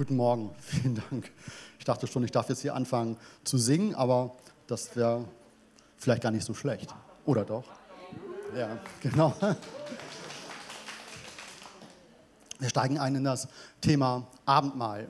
Guten 0.00 0.16
Morgen, 0.16 0.50
vielen 0.60 0.94
Dank. 0.94 1.30
Ich 1.78 1.84
dachte 1.84 2.06
schon, 2.06 2.24
ich 2.24 2.30
darf 2.30 2.48
jetzt 2.48 2.62
hier 2.62 2.74
anfangen 2.74 3.18
zu 3.44 3.58
singen, 3.58 3.94
aber 3.94 4.34
das 4.66 4.96
wäre 4.96 5.26
vielleicht 5.98 6.22
gar 6.22 6.30
nicht 6.30 6.46
so 6.46 6.54
schlecht. 6.54 6.94
Oder 7.26 7.44
doch? 7.44 7.64
Ja, 8.56 8.78
genau. 9.02 9.34
Wir 12.58 12.70
steigen 12.70 12.96
ein 12.98 13.14
in 13.14 13.24
das 13.24 13.46
Thema 13.82 14.26
Abendmahl. 14.46 15.06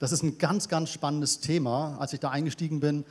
Das 0.00 0.10
ist 0.10 0.24
ein 0.24 0.38
ganz, 0.38 0.68
ganz 0.68 0.90
spannendes 0.90 1.38
Thema. 1.38 1.96
Als 2.00 2.12
ich 2.12 2.18
da 2.18 2.30
eingestiegen 2.30 2.80
bin, 2.80 3.04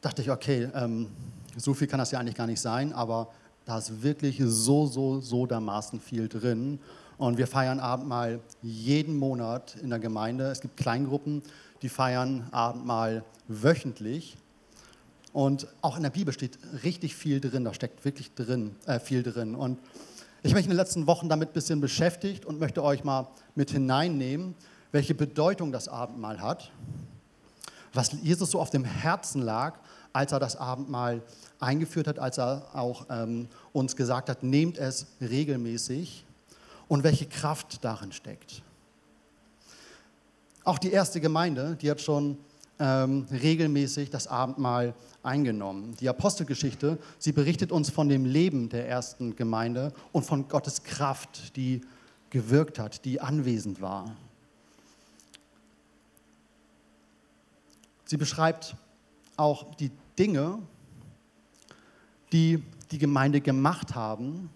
dachte 0.00 0.22
ich, 0.22 0.30
okay, 0.30 0.70
ähm, 0.76 1.08
so 1.56 1.74
viel 1.74 1.88
kann 1.88 1.98
das 1.98 2.12
ja 2.12 2.20
eigentlich 2.20 2.36
gar 2.36 2.46
nicht 2.46 2.60
sein, 2.60 2.92
aber 2.92 3.32
da 3.64 3.78
ist 3.78 4.00
wirklich 4.04 4.40
so, 4.44 4.86
so, 4.86 5.20
so 5.20 5.44
dermaßen 5.44 5.98
viel 5.98 6.28
drin. 6.28 6.78
Und 7.18 7.38
wir 7.38 7.46
feiern 7.46 7.80
Abendmahl 7.80 8.40
jeden 8.62 9.16
Monat 9.16 9.76
in 9.76 9.90
der 9.90 9.98
Gemeinde. 9.98 10.50
Es 10.50 10.60
gibt 10.60 10.76
Kleingruppen, 10.76 11.42
die 11.82 11.88
feiern 11.88 12.48
Abendmahl 12.50 13.24
wöchentlich. 13.48 14.36
Und 15.32 15.66
auch 15.80 15.96
in 15.96 16.02
der 16.02 16.10
Bibel 16.10 16.32
steht 16.32 16.58
richtig 16.84 17.14
viel 17.14 17.40
drin, 17.40 17.64
da 17.64 17.72
steckt 17.72 18.04
wirklich 18.04 18.34
drin, 18.34 18.76
äh, 18.86 19.00
viel 19.00 19.22
drin. 19.22 19.54
Und 19.54 19.78
ich 20.42 20.50
habe 20.50 20.56
mich 20.56 20.66
in 20.66 20.70
den 20.70 20.76
letzten 20.76 21.06
Wochen 21.06 21.28
damit 21.28 21.50
ein 21.50 21.52
bisschen 21.52 21.80
beschäftigt 21.80 22.44
und 22.44 22.60
möchte 22.60 22.82
euch 22.82 23.04
mal 23.04 23.28
mit 23.54 23.70
hineinnehmen, 23.70 24.54
welche 24.90 25.14
Bedeutung 25.14 25.72
das 25.72 25.88
Abendmahl 25.88 26.40
hat, 26.40 26.70
was 27.94 28.12
Jesus 28.22 28.50
so 28.50 28.60
auf 28.60 28.70
dem 28.70 28.84
Herzen 28.84 29.40
lag, 29.40 29.78
als 30.12 30.32
er 30.32 30.40
das 30.40 30.56
Abendmahl 30.56 31.22
eingeführt 31.60 32.06
hat, 32.08 32.18
als 32.18 32.38
er 32.38 32.66
auch 32.74 33.06
ähm, 33.08 33.48
uns 33.72 33.96
gesagt 33.96 34.28
hat, 34.28 34.42
nehmt 34.42 34.76
es 34.78 35.06
regelmäßig 35.20 36.26
und 36.92 37.04
welche 37.04 37.24
Kraft 37.24 37.82
darin 37.86 38.12
steckt. 38.12 38.60
Auch 40.62 40.76
die 40.76 40.90
erste 40.90 41.22
Gemeinde, 41.22 41.74
die 41.80 41.90
hat 41.90 42.02
schon 42.02 42.36
ähm, 42.78 43.26
regelmäßig 43.32 44.10
das 44.10 44.26
Abendmahl 44.26 44.92
eingenommen. 45.22 45.96
Die 46.00 46.10
Apostelgeschichte, 46.10 46.98
sie 47.18 47.32
berichtet 47.32 47.72
uns 47.72 47.88
von 47.88 48.10
dem 48.10 48.26
Leben 48.26 48.68
der 48.68 48.90
ersten 48.90 49.36
Gemeinde 49.36 49.94
und 50.12 50.26
von 50.26 50.48
Gottes 50.48 50.82
Kraft, 50.82 51.56
die 51.56 51.80
gewirkt 52.28 52.78
hat, 52.78 53.06
die 53.06 53.22
anwesend 53.22 53.80
war. 53.80 54.14
Sie 58.04 58.18
beschreibt 58.18 58.76
auch 59.38 59.74
die 59.76 59.90
Dinge, 60.18 60.58
die 62.32 62.62
die 62.90 62.98
Gemeinde 62.98 63.40
gemacht 63.40 63.94
haben, 63.94 64.50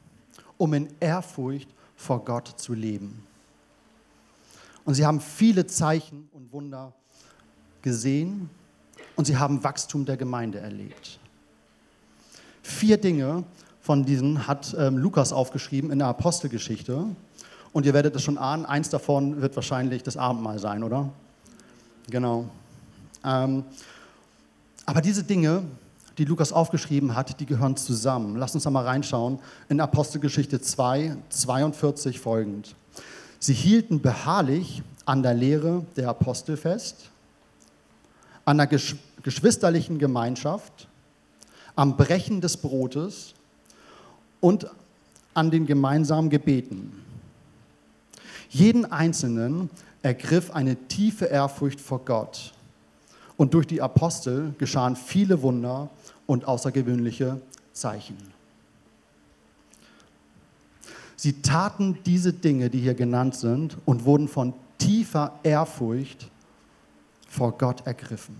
um 0.58 0.74
in 0.74 0.90
Ehrfurcht 1.00 1.70
vor 1.96 2.24
Gott 2.24 2.54
zu 2.56 2.74
leben. 2.74 3.26
Und 4.84 4.94
sie 4.94 5.04
haben 5.04 5.20
viele 5.20 5.66
Zeichen 5.66 6.28
und 6.32 6.52
Wunder 6.52 6.92
gesehen 7.82 8.48
und 9.16 9.24
sie 9.24 9.36
haben 9.36 9.64
Wachstum 9.64 10.04
der 10.04 10.16
Gemeinde 10.16 10.58
erlebt. 10.58 11.18
Vier 12.62 12.96
Dinge 12.96 13.44
von 13.80 14.04
diesen 14.04 14.46
hat 14.46 14.74
ähm, 14.78 14.98
Lukas 14.98 15.32
aufgeschrieben 15.32 15.90
in 15.90 15.98
der 15.98 16.08
Apostelgeschichte. 16.08 17.06
Und 17.72 17.86
ihr 17.86 17.94
werdet 17.94 18.16
es 18.16 18.22
schon 18.22 18.38
ahnen, 18.38 18.66
eins 18.66 18.88
davon 18.88 19.40
wird 19.40 19.54
wahrscheinlich 19.54 20.02
das 20.02 20.16
Abendmahl 20.16 20.58
sein, 20.58 20.82
oder? 20.82 21.10
Genau. 22.08 22.46
Ähm, 23.24 23.64
aber 24.84 25.00
diese 25.00 25.24
Dinge, 25.24 25.62
die 26.18 26.24
Lukas 26.24 26.52
aufgeschrieben 26.52 27.14
hat, 27.14 27.40
die 27.40 27.46
gehören 27.46 27.76
zusammen. 27.76 28.36
Lass 28.36 28.54
uns 28.54 28.64
da 28.64 28.70
mal 28.70 28.84
reinschauen 28.84 29.38
in 29.68 29.80
Apostelgeschichte 29.80 30.60
2, 30.60 31.16
42 31.28 32.20
folgend. 32.20 32.74
Sie 33.38 33.54
hielten 33.54 34.00
beharrlich 34.00 34.82
an 35.04 35.22
der 35.22 35.34
Lehre 35.34 35.84
der 35.96 36.08
Apostel 36.08 36.56
fest, 36.56 37.10
an 38.44 38.58
der 38.58 38.68
geschwisterlichen 39.22 39.98
Gemeinschaft, 39.98 40.88
am 41.74 41.96
Brechen 41.96 42.40
des 42.40 42.56
Brotes 42.56 43.34
und 44.40 44.66
an 45.34 45.50
den 45.50 45.66
gemeinsamen 45.66 46.30
Gebeten. 46.30 47.04
Jeden 48.48 48.90
Einzelnen 48.90 49.68
ergriff 50.02 50.50
eine 50.50 50.76
tiefe 50.88 51.26
Ehrfurcht 51.26 51.80
vor 51.80 52.04
Gott. 52.04 52.52
Und 53.36 53.52
durch 53.52 53.66
die 53.66 53.82
Apostel 53.82 54.54
geschahen 54.56 54.96
viele 54.96 55.42
Wunder 55.42 55.90
und 56.26 56.46
außergewöhnliche 56.46 57.40
Zeichen. 57.72 58.16
Sie 61.16 61.40
taten 61.40 61.98
diese 62.04 62.32
Dinge, 62.32 62.68
die 62.68 62.80
hier 62.80 62.94
genannt 62.94 63.34
sind, 63.36 63.76
und 63.84 64.04
wurden 64.04 64.28
von 64.28 64.52
tiefer 64.78 65.38
Ehrfurcht 65.42 66.30
vor 67.28 67.56
Gott 67.56 67.86
ergriffen. 67.86 68.36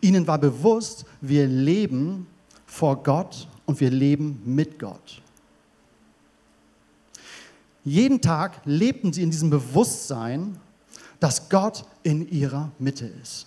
Ihnen 0.00 0.26
war 0.26 0.38
bewusst, 0.38 1.04
wir 1.20 1.46
leben 1.46 2.26
vor 2.66 3.02
Gott 3.02 3.48
und 3.66 3.80
wir 3.80 3.90
leben 3.90 4.40
mit 4.44 4.78
Gott. 4.78 5.22
Jeden 7.84 8.20
Tag 8.20 8.60
lebten 8.64 9.12
sie 9.12 9.22
in 9.22 9.30
diesem 9.30 9.50
Bewusstsein, 9.50 10.58
dass 11.20 11.48
Gott 11.48 11.84
in 12.02 12.28
ihrer 12.28 12.70
Mitte 12.78 13.06
ist. 13.06 13.46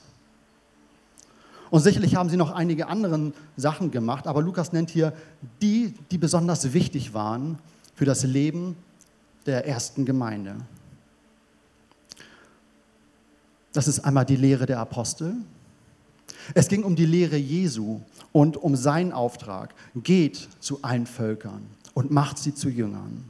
Und 1.71 1.79
sicherlich 1.79 2.15
haben 2.15 2.29
sie 2.29 2.37
noch 2.37 2.51
einige 2.51 2.87
andere 2.87 3.31
Sachen 3.55 3.91
gemacht, 3.91 4.27
aber 4.27 4.41
Lukas 4.41 4.73
nennt 4.73 4.89
hier 4.89 5.13
die, 5.61 5.95
die 6.11 6.17
besonders 6.17 6.73
wichtig 6.73 7.13
waren 7.13 7.57
für 7.95 8.03
das 8.05 8.23
Leben 8.23 8.75
der 9.45 9.65
ersten 9.65 10.05
Gemeinde. 10.05 10.57
Das 13.71 13.87
ist 13.87 14.01
einmal 14.01 14.25
die 14.25 14.35
Lehre 14.35 14.65
der 14.65 14.79
Apostel. 14.79 15.33
Es 16.53 16.67
ging 16.67 16.83
um 16.83 16.97
die 16.97 17.05
Lehre 17.05 17.37
Jesu 17.37 18.01
und 18.33 18.57
um 18.57 18.75
seinen 18.75 19.13
Auftrag. 19.13 19.73
Geht 19.95 20.49
zu 20.59 20.79
allen 20.81 21.07
Völkern 21.07 21.61
und 21.93 22.11
macht 22.11 22.37
sie 22.37 22.53
zu 22.53 22.69
Jüngern 22.69 23.23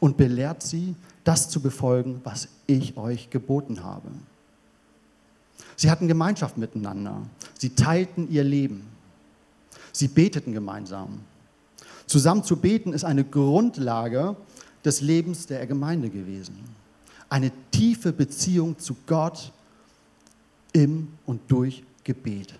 und 0.00 0.16
belehrt 0.16 0.64
sie, 0.64 0.96
das 1.22 1.48
zu 1.48 1.60
befolgen, 1.60 2.20
was 2.24 2.48
ich 2.66 2.96
euch 2.96 3.30
geboten 3.30 3.84
habe. 3.84 4.08
Sie 5.76 5.90
hatten 5.90 6.08
Gemeinschaft 6.08 6.56
miteinander. 6.58 7.22
Sie 7.58 7.70
teilten 7.70 8.30
ihr 8.30 8.44
Leben. 8.44 8.86
Sie 9.92 10.08
beteten 10.08 10.52
gemeinsam. 10.52 11.20
Zusammen 12.06 12.42
zu 12.42 12.56
beten 12.56 12.92
ist 12.92 13.04
eine 13.04 13.24
Grundlage 13.24 14.36
des 14.84 15.00
Lebens 15.00 15.46
der 15.46 15.66
Gemeinde 15.66 16.08
gewesen. 16.08 16.56
Eine 17.28 17.52
tiefe 17.70 18.12
Beziehung 18.12 18.78
zu 18.78 18.96
Gott 19.06 19.52
im 20.72 21.08
und 21.26 21.40
durch 21.48 21.82
Gebet. 22.04 22.54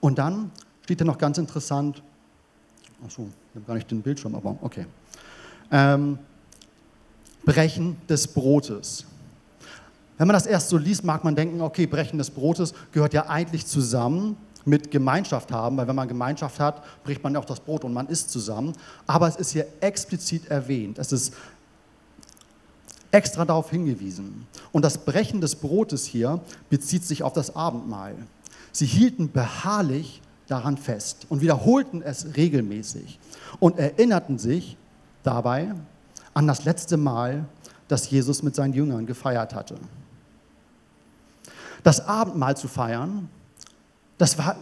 Und 0.00 0.18
dann 0.18 0.50
steht 0.82 1.00
da 1.00 1.04
noch 1.04 1.18
ganz 1.18 1.38
interessant, 1.38 2.02
achso, 3.04 3.28
ich 3.50 3.56
habe 3.56 3.66
gar 3.66 3.74
nicht 3.74 3.90
den 3.90 4.02
Bildschirm, 4.02 4.34
aber 4.34 4.56
okay. 4.60 4.86
Ähm, 5.70 6.18
Brechen 7.44 7.96
des 8.08 8.26
Brotes. 8.26 9.04
Wenn 10.18 10.26
man 10.26 10.34
das 10.34 10.46
erst 10.46 10.68
so 10.68 10.78
liest, 10.78 11.04
mag 11.04 11.24
man 11.24 11.36
denken, 11.36 11.60
okay, 11.60 11.86
Brechen 11.86 12.18
des 12.18 12.30
Brotes 12.30 12.72
gehört 12.92 13.12
ja 13.12 13.28
eigentlich 13.28 13.66
zusammen 13.66 14.36
mit 14.64 14.90
Gemeinschaft 14.90 15.52
haben, 15.52 15.76
weil 15.76 15.86
wenn 15.86 15.94
man 15.94 16.08
Gemeinschaft 16.08 16.58
hat, 16.58 16.82
bricht 17.04 17.22
man 17.22 17.36
auch 17.36 17.44
das 17.44 17.60
Brot 17.60 17.84
und 17.84 17.92
man 17.92 18.08
isst 18.08 18.30
zusammen. 18.30 18.72
Aber 19.06 19.28
es 19.28 19.36
ist 19.36 19.52
hier 19.52 19.66
explizit 19.80 20.46
erwähnt. 20.50 20.98
Es 20.98 21.12
ist 21.12 21.34
extra 23.12 23.44
darauf 23.44 23.70
hingewiesen. 23.70 24.46
Und 24.72 24.84
das 24.84 24.98
Brechen 24.98 25.40
des 25.40 25.54
Brotes 25.54 26.04
hier 26.04 26.40
bezieht 26.68 27.04
sich 27.04 27.22
auf 27.22 27.32
das 27.32 27.54
Abendmahl. 27.54 28.14
Sie 28.72 28.86
hielten 28.86 29.30
beharrlich 29.30 30.20
daran 30.48 30.76
fest 30.76 31.26
und 31.28 31.40
wiederholten 31.40 32.02
es 32.02 32.36
regelmäßig 32.36 33.18
und 33.58 33.78
erinnerten 33.78 34.38
sich 34.38 34.76
dabei 35.22 35.74
an 36.34 36.46
das 36.46 36.64
letzte 36.64 36.96
Mal, 36.96 37.46
das 37.88 38.10
Jesus 38.10 38.42
mit 38.42 38.54
seinen 38.54 38.74
Jüngern 38.74 39.06
gefeiert 39.06 39.54
hatte. 39.54 39.76
Das 41.86 42.00
Abendmahl 42.00 42.56
zu 42.56 42.66
feiern, 42.66 43.28
das 44.18 44.36
war 44.38 44.56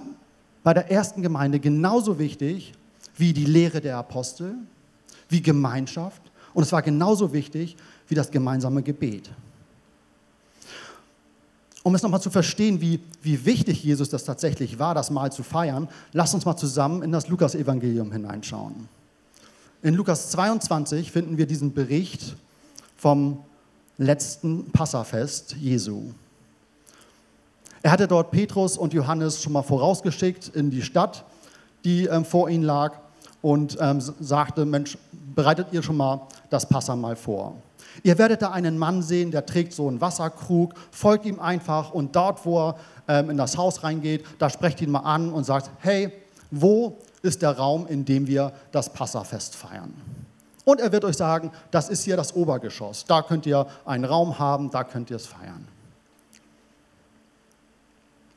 bei 0.63 0.75
der 0.75 0.91
ersten 0.91 1.23
Gemeinde 1.23 1.59
genauso 1.59 2.19
wichtig 2.19 2.75
wie 3.17 3.33
die 3.33 3.47
Lehre 3.47 3.81
der 3.81 3.97
Apostel, 3.97 4.57
wie 5.31 5.41
Gemeinschaft 5.41 6.21
und 6.53 6.65
es 6.65 6.71
war 6.71 6.83
genauso 6.83 7.33
wichtig 7.33 7.79
wie 8.09 8.15
das 8.15 8.31
gemeinsame 8.31 8.83
Gebet. 8.83 9.31
Um 11.83 11.95
es 11.95 12.03
nochmal 12.03 12.21
zu 12.21 12.29
verstehen, 12.29 12.83
wie, 12.83 13.01
wie 13.23 13.47
wichtig 13.47 13.83
Jesus 13.83 14.11
das 14.11 14.25
tatsächlich 14.25 14.79
war, 14.79 14.95
das 14.95 15.11
Mahl 15.11 15.33
zu 15.33 15.43
feiern, 15.43 15.89
lasst 16.13 16.35
uns 16.35 16.45
mal 16.45 16.59
zusammen 16.59 17.03
in 17.03 17.11
das 17.11 17.29
Lukas-Evangelium 17.29 18.13
hineinschauen. 18.13 18.87
In 19.81 19.95
Lukas 19.95 20.31
22 20.33 21.11
finden 21.11 21.39
wir 21.39 21.47
diesen 21.47 21.73
Bericht 21.73 22.37
vom 22.99 23.39
letzten 23.97 24.71
Passafest 24.73 25.57
Jesu. 25.57 26.13
Er 27.85 27.91
hatte 27.91 28.09
dort 28.09 28.31
Petrus 28.31 28.79
und 28.79 28.95
Johannes 28.95 29.43
schon 29.43 29.53
mal 29.53 29.63
vorausgeschickt 29.63 30.49
in 30.49 30.71
die 30.71 30.81
Stadt, 30.81 31.23
die 31.85 32.07
ähm, 32.07 32.25
vor 32.25 32.49
ihnen 32.49 32.65
lag, 32.65 32.95
und 33.43 33.77
ähm, 33.79 34.01
sagte: 34.01 34.65
Mensch, 34.65 34.97
bereitet 35.13 35.67
ihr 35.73 35.83
schon 35.83 35.99
mal 35.99 36.27
das 36.49 36.67
Passa 36.67 36.97
mal 36.97 37.15
vor. 37.15 37.57
Ihr 38.03 38.17
werdet 38.17 38.41
da 38.41 38.53
einen 38.53 38.79
Mann 38.79 39.03
sehen, 39.03 39.31
der 39.31 39.45
trägt 39.45 39.75
so 39.75 39.87
einen 39.87 40.01
Wasserkrug, 40.01 40.73
folgt 40.91 41.27
ihm 41.27 41.39
einfach 41.39 41.93
und 41.93 42.17
dort, 42.17 42.47
wo 42.47 42.69
er 42.69 42.77
ähm, 43.07 43.29
in 43.29 43.37
das 43.37 43.59
Haus 43.59 43.85
reingeht, 43.85 44.25
da 44.39 44.49
sprecht 44.49 44.81
ihn 44.81 44.91
mal 44.91 45.01
an 45.01 45.31
und 45.31 45.45
sagt, 45.45 45.71
hey, 45.81 46.11
wo 46.51 46.97
ist 47.21 47.43
der 47.43 47.51
Raum, 47.51 47.87
in 47.87 48.07
dem 48.07 48.27
wir 48.27 48.53
das 48.73 48.89
Passafest 48.89 49.55
feiern? 49.57 49.93
Und 50.65 50.81
er 50.81 50.91
wird 50.91 51.05
euch 51.05 51.19
sagen, 51.19 51.51
das 51.71 51.91
ist 51.91 52.05
hier 52.05 52.17
das 52.17 52.35
Obergeschoss. 52.35 53.05
Da 53.05 53.21
könnt 53.21 53.45
ihr 53.45 53.67
einen 53.85 54.07
Raum 54.07 54.39
haben, 54.39 54.71
da 54.71 54.85
könnt 54.85 55.11
ihr 55.11 55.17
es 55.17 55.27
feiern. 55.27 55.69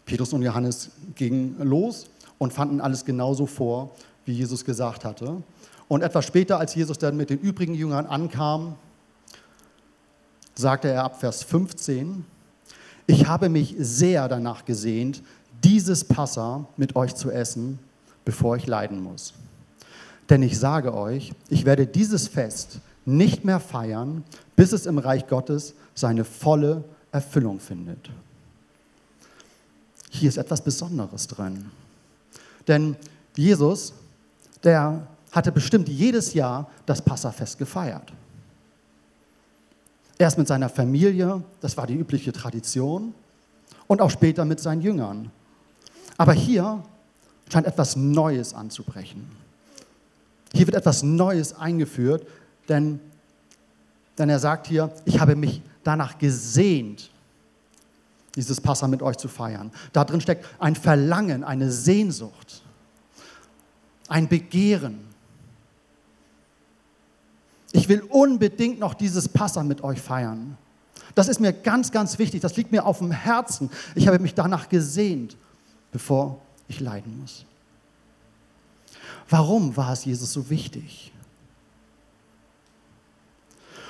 Petrus 0.07 0.31
und 0.31 0.41
Johannes 0.41 0.89
gingen 1.15 1.57
los 1.59 2.09
und 2.37 2.53
fanden 2.53 2.81
alles 2.81 3.03
genauso 3.03 3.45
vor, 3.45 3.91
wie 4.25 4.31
Jesus 4.31 4.63
gesagt 4.65 5.05
hatte. 5.05 5.43
Und 5.89 6.01
etwas 6.01 6.25
später, 6.25 6.59
als 6.59 6.73
Jesus 6.75 6.97
dann 6.97 7.17
mit 7.17 7.29
den 7.29 7.39
übrigen 7.39 7.75
Jüngern 7.75 8.05
ankam, 8.05 8.75
sagte 10.55 10.87
er 10.87 11.03
ab 11.03 11.19
Vers 11.19 11.43
15, 11.43 12.25
ich 13.05 13.27
habe 13.27 13.49
mich 13.49 13.75
sehr 13.79 14.27
danach 14.27 14.65
gesehnt, 14.65 15.21
dieses 15.63 16.05
Passa 16.05 16.65
mit 16.77 16.95
euch 16.95 17.13
zu 17.13 17.29
essen, 17.29 17.79
bevor 18.23 18.55
ich 18.55 18.65
leiden 18.65 19.01
muss. 19.01 19.33
Denn 20.29 20.41
ich 20.41 20.57
sage 20.57 20.93
euch, 20.93 21.33
ich 21.49 21.65
werde 21.65 21.85
dieses 21.85 22.29
Fest 22.29 22.79
nicht 23.05 23.43
mehr 23.43 23.59
feiern, 23.59 24.23
bis 24.55 24.71
es 24.71 24.85
im 24.85 24.97
Reich 24.97 25.27
Gottes 25.27 25.73
seine 25.95 26.23
volle 26.23 26.83
Erfüllung 27.11 27.59
findet. 27.59 28.09
Hier 30.09 30.29
ist 30.29 30.37
etwas 30.37 30.61
Besonderes 30.61 31.27
drin. 31.27 31.69
Denn 32.67 32.95
Jesus, 33.35 33.93
der 34.63 35.07
hatte 35.31 35.51
bestimmt 35.51 35.89
jedes 35.89 36.33
Jahr 36.33 36.69
das 36.85 37.01
Passafest 37.01 37.57
gefeiert. 37.57 38.13
Erst 40.17 40.37
mit 40.37 40.47
seiner 40.47 40.69
Familie, 40.69 41.43
das 41.61 41.77
war 41.77 41.85
die 41.85 41.95
übliche 41.95 42.31
Tradition, 42.31 43.13
und 43.87 44.01
auch 44.01 44.09
später 44.09 44.45
mit 44.45 44.59
seinen 44.59 44.81
Jüngern. 44.81 45.31
Aber 46.17 46.33
hier 46.33 46.83
scheint 47.51 47.67
etwas 47.67 47.95
Neues 47.95 48.53
anzubrechen. 48.53 49.25
Hier 50.53 50.65
wird 50.65 50.75
etwas 50.75 51.03
Neues 51.03 51.53
eingeführt, 51.53 52.27
denn, 52.67 52.99
denn 54.17 54.29
er 54.29 54.39
sagt 54.39 54.67
hier, 54.67 54.91
ich 55.05 55.19
habe 55.19 55.35
mich 55.35 55.61
danach 55.83 56.17
gesehnt, 56.17 57.11
dieses 58.37 58.61
Passa 58.61 58.87
mit 58.87 59.01
euch 59.01 59.17
zu 59.17 59.27
feiern. 59.27 59.71
Da 59.91 60.05
drin 60.05 60.21
steckt 60.21 60.45
ein 60.59 60.75
Verlangen, 60.75 61.43
eine 61.43 61.71
Sehnsucht, 61.71 62.61
ein 64.07 64.29
Begehren. 64.29 64.99
Ich 67.73 67.89
will 67.89 68.01
unbedingt 68.09 68.79
noch 68.79 68.93
dieses 68.93 69.27
Passa 69.27 69.63
mit 69.63 69.83
euch 69.83 69.99
feiern. 69.99 70.57
Das 71.15 71.27
ist 71.27 71.39
mir 71.39 71.51
ganz, 71.51 71.91
ganz 71.91 72.19
wichtig. 72.19 72.41
Das 72.41 72.55
liegt 72.55 72.71
mir 72.71 72.85
auf 72.85 72.99
dem 72.99 73.11
Herzen. 73.11 73.71
Ich 73.95 74.07
habe 74.07 74.19
mich 74.19 74.35
danach 74.35 74.69
gesehnt, 74.69 75.35
bevor 75.91 76.39
ich 76.67 76.79
leiden 76.79 77.19
muss. 77.19 77.43
Warum 79.29 79.75
war 79.75 79.91
es 79.93 80.05
Jesus 80.05 80.31
so 80.31 80.49
wichtig? 80.49 81.11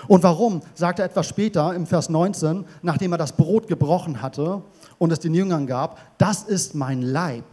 Und 0.08 0.24
warum, 0.24 0.62
sagt 0.74 1.00
er 1.00 1.06
etwas 1.06 1.28
später 1.28 1.74
im 1.74 1.86
Vers 1.86 2.10
19, 2.10 2.66
nachdem 2.82 3.12
er 3.12 3.18
das 3.18 3.34
Brot 3.34 3.68
gebrochen 3.68 4.22
hatte 4.22 4.62
und 4.98 5.12
es 5.12 5.20
den 5.20 5.34
Jüngern 5.34 5.68
gab, 5.68 6.00
das 6.18 6.44
ist 6.44 6.76
mein 6.76 7.02
Leib, 7.02 7.44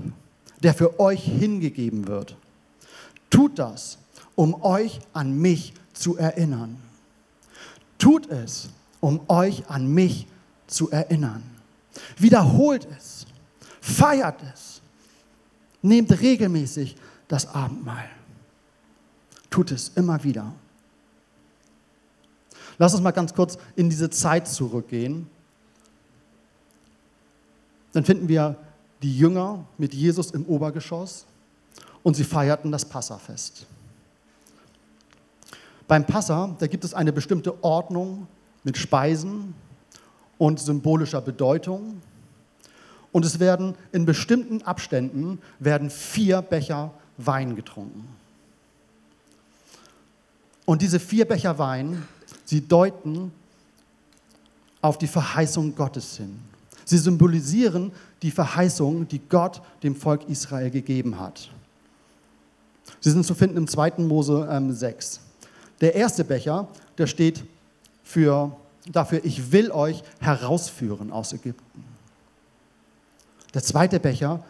der 0.62 0.74
für 0.74 1.00
euch 1.00 1.22
hingegeben 1.22 2.06
wird. 2.06 2.36
Tut 3.30 3.58
das, 3.58 3.98
um 4.36 4.62
euch 4.62 5.00
an 5.12 5.36
mich 5.36 5.74
zu 5.92 6.16
erinnern. 6.16 6.76
Tut 7.98 8.30
es, 8.30 8.68
um 9.00 9.20
euch 9.28 9.68
an 9.68 9.86
mich 9.92 10.26
zu 10.66 10.90
erinnern. 10.90 11.42
Wiederholt 12.16 12.86
es, 12.96 13.26
feiert 13.80 14.40
es, 14.52 14.80
nehmt 15.82 16.20
regelmäßig 16.20 16.96
das 17.28 17.46
Abendmahl. 17.54 18.08
Tut 19.50 19.70
es 19.70 19.92
immer 19.94 20.22
wieder. 20.24 20.52
Lass 22.78 22.94
uns 22.94 23.02
mal 23.02 23.12
ganz 23.12 23.34
kurz 23.34 23.58
in 23.76 23.90
diese 23.90 24.10
Zeit 24.10 24.48
zurückgehen. 24.48 25.28
Dann 27.92 28.04
finden 28.04 28.28
wir 28.28 28.56
die 29.02 29.16
Jünger 29.16 29.64
mit 29.78 29.94
Jesus 29.94 30.30
im 30.32 30.46
Obergeschoss 30.46 31.26
und 32.02 32.14
sie 32.14 32.24
feierten 32.24 32.72
das 32.72 32.84
Passafest. 32.84 33.66
Beim 35.86 36.06
Passa, 36.06 36.56
da 36.58 36.66
gibt 36.66 36.84
es 36.84 36.94
eine 36.94 37.12
bestimmte 37.12 37.62
Ordnung 37.62 38.26
mit 38.64 38.78
Speisen 38.78 39.54
und 40.38 40.58
symbolischer 40.58 41.20
Bedeutung. 41.20 42.00
Und 43.12 43.24
es 43.24 43.38
werden 43.38 43.74
in 43.92 44.06
bestimmten 44.06 44.62
Abständen 44.62 45.40
werden 45.60 45.90
vier 45.90 46.42
Becher 46.42 46.90
Wein 47.16 47.54
getrunken. 47.54 48.08
Und 50.64 50.82
diese 50.82 50.98
vier 50.98 51.26
Becher 51.26 51.58
Wein, 51.58 52.08
sie 52.44 52.60
deuten 52.60 53.32
auf 54.80 54.98
die 54.98 55.06
Verheißung 55.06 55.74
Gottes 55.74 56.16
hin. 56.16 56.38
Sie 56.84 56.98
symbolisieren 56.98 57.92
die 58.22 58.30
Verheißung, 58.30 59.08
die 59.08 59.18
Gott 59.18 59.62
dem 59.82 59.96
Volk 59.96 60.28
Israel 60.28 60.70
gegeben 60.70 61.18
hat. 61.18 61.50
Sie 63.00 63.10
sind 63.10 63.24
zu 63.24 63.34
finden 63.34 63.56
im 63.56 63.68
2. 63.68 63.94
Mose 63.98 64.46
ähm, 64.50 64.72
6. 64.72 65.20
Der 65.80 65.94
erste 65.94 66.24
Becher, 66.24 66.68
der 66.98 67.06
steht 67.06 67.44
für, 68.02 68.54
dafür, 68.92 69.24
ich 69.24 69.52
will 69.52 69.70
euch 69.70 70.02
herausführen 70.20 71.10
aus 71.10 71.32
Ägypten. 71.32 71.84
Der 73.54 73.62
zweite 73.62 74.00
Becher 74.00 74.44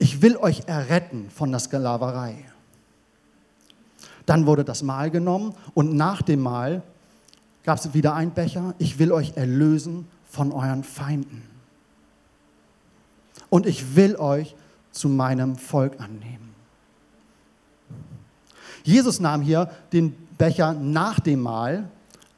ich 0.00 0.22
will 0.22 0.38
euch 0.38 0.62
erretten 0.66 1.30
von 1.30 1.50
der 1.50 1.60
Sklaverei. 1.60 2.46
Dann 4.24 4.46
wurde 4.46 4.64
das 4.64 4.82
Mahl 4.82 5.10
genommen 5.10 5.54
und 5.74 5.94
nach 5.94 6.22
dem 6.22 6.40
Mahl 6.40 6.82
gab 7.64 7.78
es 7.78 7.92
wieder 7.94 8.14
einen 8.14 8.32
Becher. 8.32 8.74
Ich 8.78 8.98
will 8.98 9.12
euch 9.12 9.36
erlösen 9.36 10.06
von 10.28 10.52
euren 10.52 10.84
Feinden. 10.84 11.42
Und 13.48 13.66
ich 13.66 13.96
will 13.96 14.16
euch 14.16 14.54
zu 14.92 15.08
meinem 15.08 15.56
Volk 15.56 16.00
annehmen. 16.00 16.54
Jesus 18.82 19.20
nahm 19.20 19.42
hier 19.42 19.70
den 19.92 20.12
Becher 20.38 20.72
nach 20.72 21.20
dem 21.20 21.40
Mahl, 21.40 21.88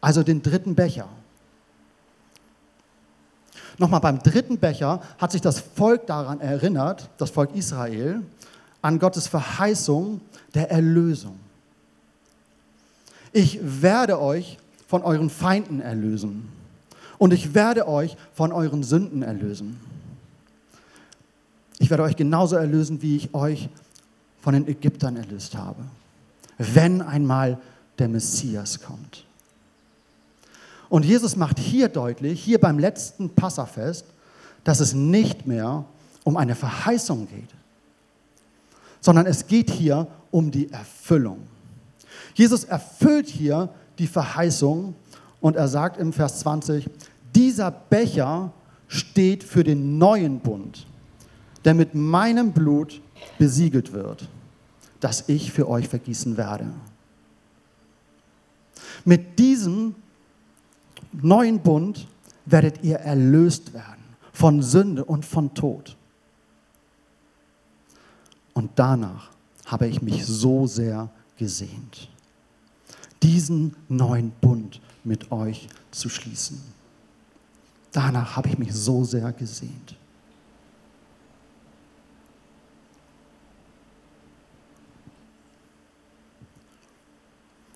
also 0.00 0.22
den 0.22 0.42
dritten 0.42 0.74
Becher. 0.74 1.08
Nochmal 3.78 4.00
beim 4.00 4.22
dritten 4.22 4.58
Becher 4.58 5.00
hat 5.18 5.32
sich 5.32 5.40
das 5.40 5.60
Volk 5.60 6.06
daran 6.06 6.40
erinnert, 6.40 7.08
das 7.18 7.30
Volk 7.30 7.54
Israel, 7.54 8.22
an 8.82 8.98
Gottes 8.98 9.28
Verheißung 9.28 10.20
der 10.54 10.70
Erlösung. 10.70 11.38
Ich 13.32 13.58
werde 13.62 14.20
euch 14.20 14.58
von 14.92 15.04
euren 15.04 15.30
Feinden 15.30 15.80
erlösen 15.80 16.50
und 17.16 17.32
ich 17.32 17.54
werde 17.54 17.88
euch 17.88 18.14
von 18.34 18.52
euren 18.52 18.82
Sünden 18.82 19.22
erlösen. 19.22 19.80
Ich 21.78 21.88
werde 21.88 22.02
euch 22.02 22.14
genauso 22.14 22.56
erlösen, 22.56 23.00
wie 23.00 23.16
ich 23.16 23.32
euch 23.32 23.70
von 24.42 24.52
den 24.52 24.68
Ägyptern 24.68 25.16
erlöst 25.16 25.56
habe, 25.56 25.82
wenn 26.58 27.00
einmal 27.00 27.58
der 27.98 28.08
Messias 28.08 28.82
kommt. 28.82 29.24
Und 30.90 31.06
Jesus 31.06 31.36
macht 31.36 31.58
hier 31.58 31.88
deutlich, 31.88 32.44
hier 32.44 32.60
beim 32.60 32.78
letzten 32.78 33.30
Passafest, 33.30 34.04
dass 34.62 34.80
es 34.80 34.92
nicht 34.92 35.46
mehr 35.46 35.86
um 36.22 36.36
eine 36.36 36.54
Verheißung 36.54 37.28
geht, 37.28 37.48
sondern 39.00 39.24
es 39.24 39.46
geht 39.46 39.70
hier 39.70 40.06
um 40.30 40.50
die 40.50 40.70
Erfüllung. 40.70 41.38
Jesus 42.34 42.64
erfüllt 42.64 43.30
hier 43.30 43.70
die 44.02 44.08
Verheißung 44.08 44.96
und 45.40 45.54
er 45.54 45.68
sagt 45.68 45.96
im 45.96 46.12
Vers 46.12 46.40
20, 46.40 46.90
dieser 47.36 47.70
Becher 47.70 48.52
steht 48.88 49.44
für 49.44 49.62
den 49.62 49.96
neuen 49.96 50.40
Bund, 50.40 50.88
der 51.64 51.74
mit 51.74 51.94
meinem 51.94 52.50
Blut 52.50 53.00
besiegelt 53.38 53.92
wird, 53.92 54.28
das 54.98 55.28
ich 55.28 55.52
für 55.52 55.68
euch 55.68 55.88
vergießen 55.88 56.36
werde. 56.36 56.66
Mit 59.04 59.38
diesem 59.38 59.94
neuen 61.12 61.60
Bund 61.60 62.08
werdet 62.44 62.82
ihr 62.82 62.96
erlöst 62.96 63.72
werden 63.72 64.02
von 64.32 64.62
Sünde 64.62 65.04
und 65.04 65.24
von 65.24 65.54
Tod. 65.54 65.96
Und 68.52 68.72
danach 68.74 69.30
habe 69.64 69.86
ich 69.86 70.02
mich 70.02 70.26
so 70.26 70.66
sehr 70.66 71.08
gesehnt, 71.36 72.08
diesen 73.22 73.76
neuen 73.88 74.32
Bund 74.40 74.80
mit 75.04 75.30
euch 75.30 75.68
zu 75.90 76.08
schließen. 76.08 76.60
Danach 77.92 78.36
habe 78.36 78.48
ich 78.48 78.58
mich 78.58 78.72
so 78.72 79.04
sehr 79.04 79.32
gesehnt. 79.32 79.96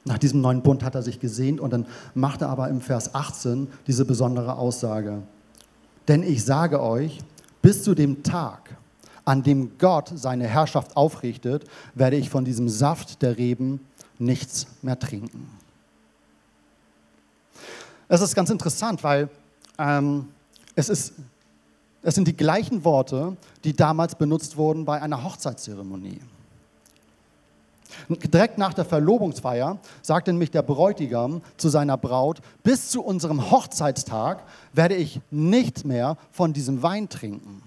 Nach 0.05 0.19
diesem 0.19 0.41
neuen 0.41 0.62
Bund 0.62 0.85
hat 0.85 0.95
er 0.95 1.03
sich 1.03 1.19
gesehnt 1.19 1.61
und 1.61 1.73
dann 1.73 1.87
macht 2.15 2.41
er 2.41 2.49
aber 2.49 2.69
im 2.69 2.81
Vers 2.81 3.15
18 3.15 3.67
diese 3.88 4.05
besondere 4.05 4.57
Aussage. 4.57 5.23
Denn 6.07 6.23
ich 6.23 6.45
sage 6.45 6.81
euch, 6.81 7.19
bis 7.61 7.83
zu 7.83 7.95
dem 7.95 8.23
Tag, 8.23 8.76
an 9.25 9.43
dem 9.43 9.76
Gott 9.79 10.12
seine 10.15 10.47
Herrschaft 10.47 10.97
aufrichtet, 10.97 11.65
werde 11.97 12.17
ich 12.17 12.31
von 12.31 12.45
diesem 12.45 12.69
Saft 12.69 13.21
der 13.23 13.37
Reben 13.37 13.81
nichts 14.18 14.66
mehr 14.82 14.99
trinken. 14.99 15.50
Es 18.08 18.20
ist 18.20 18.35
ganz 18.35 18.50
interessant, 18.50 19.02
weil 19.02 19.28
ähm, 19.78 20.28
es, 20.75 20.88
ist, 20.88 21.14
es 22.02 22.14
sind 22.14 22.28
die 22.28 22.37
gleichen 22.37 22.85
Worte, 22.85 23.37
die 23.64 23.75
damals 23.75 24.14
benutzt 24.14 24.56
wurden 24.56 24.85
bei 24.85 25.00
einer 25.02 25.25
Hochzeitszeremonie. 25.25 26.20
Direkt 28.08 28.58
nach 28.58 28.75
der 28.75 28.85
Verlobungsfeier 28.85 29.78
sagte 30.02 30.32
nämlich 30.32 30.50
der 30.50 30.62
Bräutigam 30.62 31.42
zu 31.56 31.68
seiner 31.68 31.96
Braut, 31.96 32.40
bis 32.62 32.90
zu 32.90 33.02
unserem 33.02 33.50
Hochzeitstag 33.50 34.44
werde 34.73 34.94
ich 34.94 35.20
nicht 35.30 35.85
mehr 35.85 36.16
von 36.30 36.52
diesem 36.52 36.82
Wein 36.82 37.08
trinken. 37.08 37.62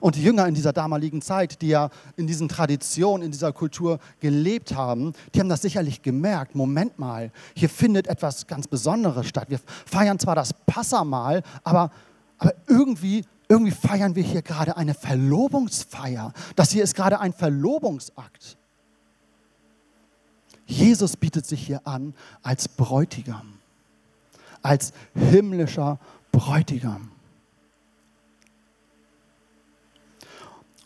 Und 0.00 0.16
die 0.16 0.22
Jünger 0.22 0.46
in 0.46 0.54
dieser 0.54 0.72
damaligen 0.72 1.22
Zeit, 1.22 1.62
die 1.62 1.68
ja 1.68 1.90
in 2.16 2.26
diesen 2.26 2.48
Traditionen, 2.48 3.24
in 3.24 3.32
dieser 3.32 3.52
Kultur 3.52 3.98
gelebt 4.20 4.74
haben, 4.74 5.12
die 5.34 5.40
haben 5.40 5.48
das 5.48 5.62
sicherlich 5.62 6.02
gemerkt. 6.02 6.54
Moment 6.54 6.98
mal, 6.98 7.30
hier 7.54 7.68
findet 7.68 8.06
etwas 8.06 8.46
ganz 8.46 8.66
Besonderes 8.66 9.26
statt. 9.26 9.46
Wir 9.48 9.60
feiern 9.86 10.18
zwar 10.18 10.34
das 10.34 10.52
Passamal, 10.52 11.42
aber, 11.62 11.90
aber 12.38 12.54
irgendwie 12.66 13.24
irgendwie 13.48 13.72
feiern 13.72 14.14
wir 14.14 14.22
hier 14.22 14.42
gerade 14.42 14.76
eine 14.76 14.94
Verlobungsfeier. 14.94 16.32
Das 16.56 16.70
hier 16.70 16.82
ist 16.82 16.94
gerade 16.94 17.20
ein 17.20 17.32
Verlobungsakt. 17.32 18.56
Jesus 20.66 21.16
bietet 21.16 21.46
sich 21.46 21.66
hier 21.66 21.86
an 21.86 22.14
als 22.42 22.68
Bräutigam, 22.68 23.58
als 24.62 24.92
himmlischer 25.14 25.98
Bräutigam. 26.32 27.10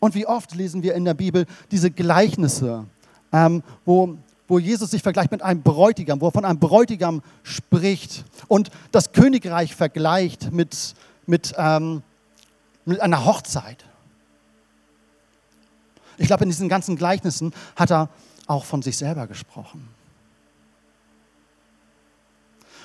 Und 0.01 0.15
wie 0.15 0.27
oft 0.27 0.55
lesen 0.55 0.83
wir 0.83 0.95
in 0.95 1.05
der 1.05 1.15
Bibel 1.15 1.47
diese 1.71 1.91
Gleichnisse, 1.91 2.87
ähm, 3.33 3.63
wo, 3.85 4.17
wo 4.47 4.59
Jesus 4.59 4.91
sich 4.91 5.03
vergleicht 5.03 5.31
mit 5.31 5.43
einem 5.43 5.63
Bräutigam, 5.63 6.21
wo 6.21 6.29
er 6.29 6.33
von 6.33 6.45
einem 6.45 6.59
Bräutigam 6.59 7.23
spricht 7.43 8.25
und 8.47 8.71
das 8.93 9.13
Königreich 9.13 9.75
vergleicht 9.75 10.53
mit, 10.53 10.95
mit, 11.27 11.55
ähm, 11.57 12.03
mit 12.85 13.01
einer 13.01 13.25
Hochzeit. 13.25 13.85
Ich 16.17 16.27
glaube, 16.27 16.45
in 16.45 16.51
diesen 16.51 16.69
ganzen 16.69 16.97
Gleichnissen 16.97 17.53
hat 17.77 17.91
er 17.91 18.09
auch 18.47 18.65
von 18.65 18.83
sich 18.83 18.97
selber 18.97 19.27
gesprochen. 19.27 19.89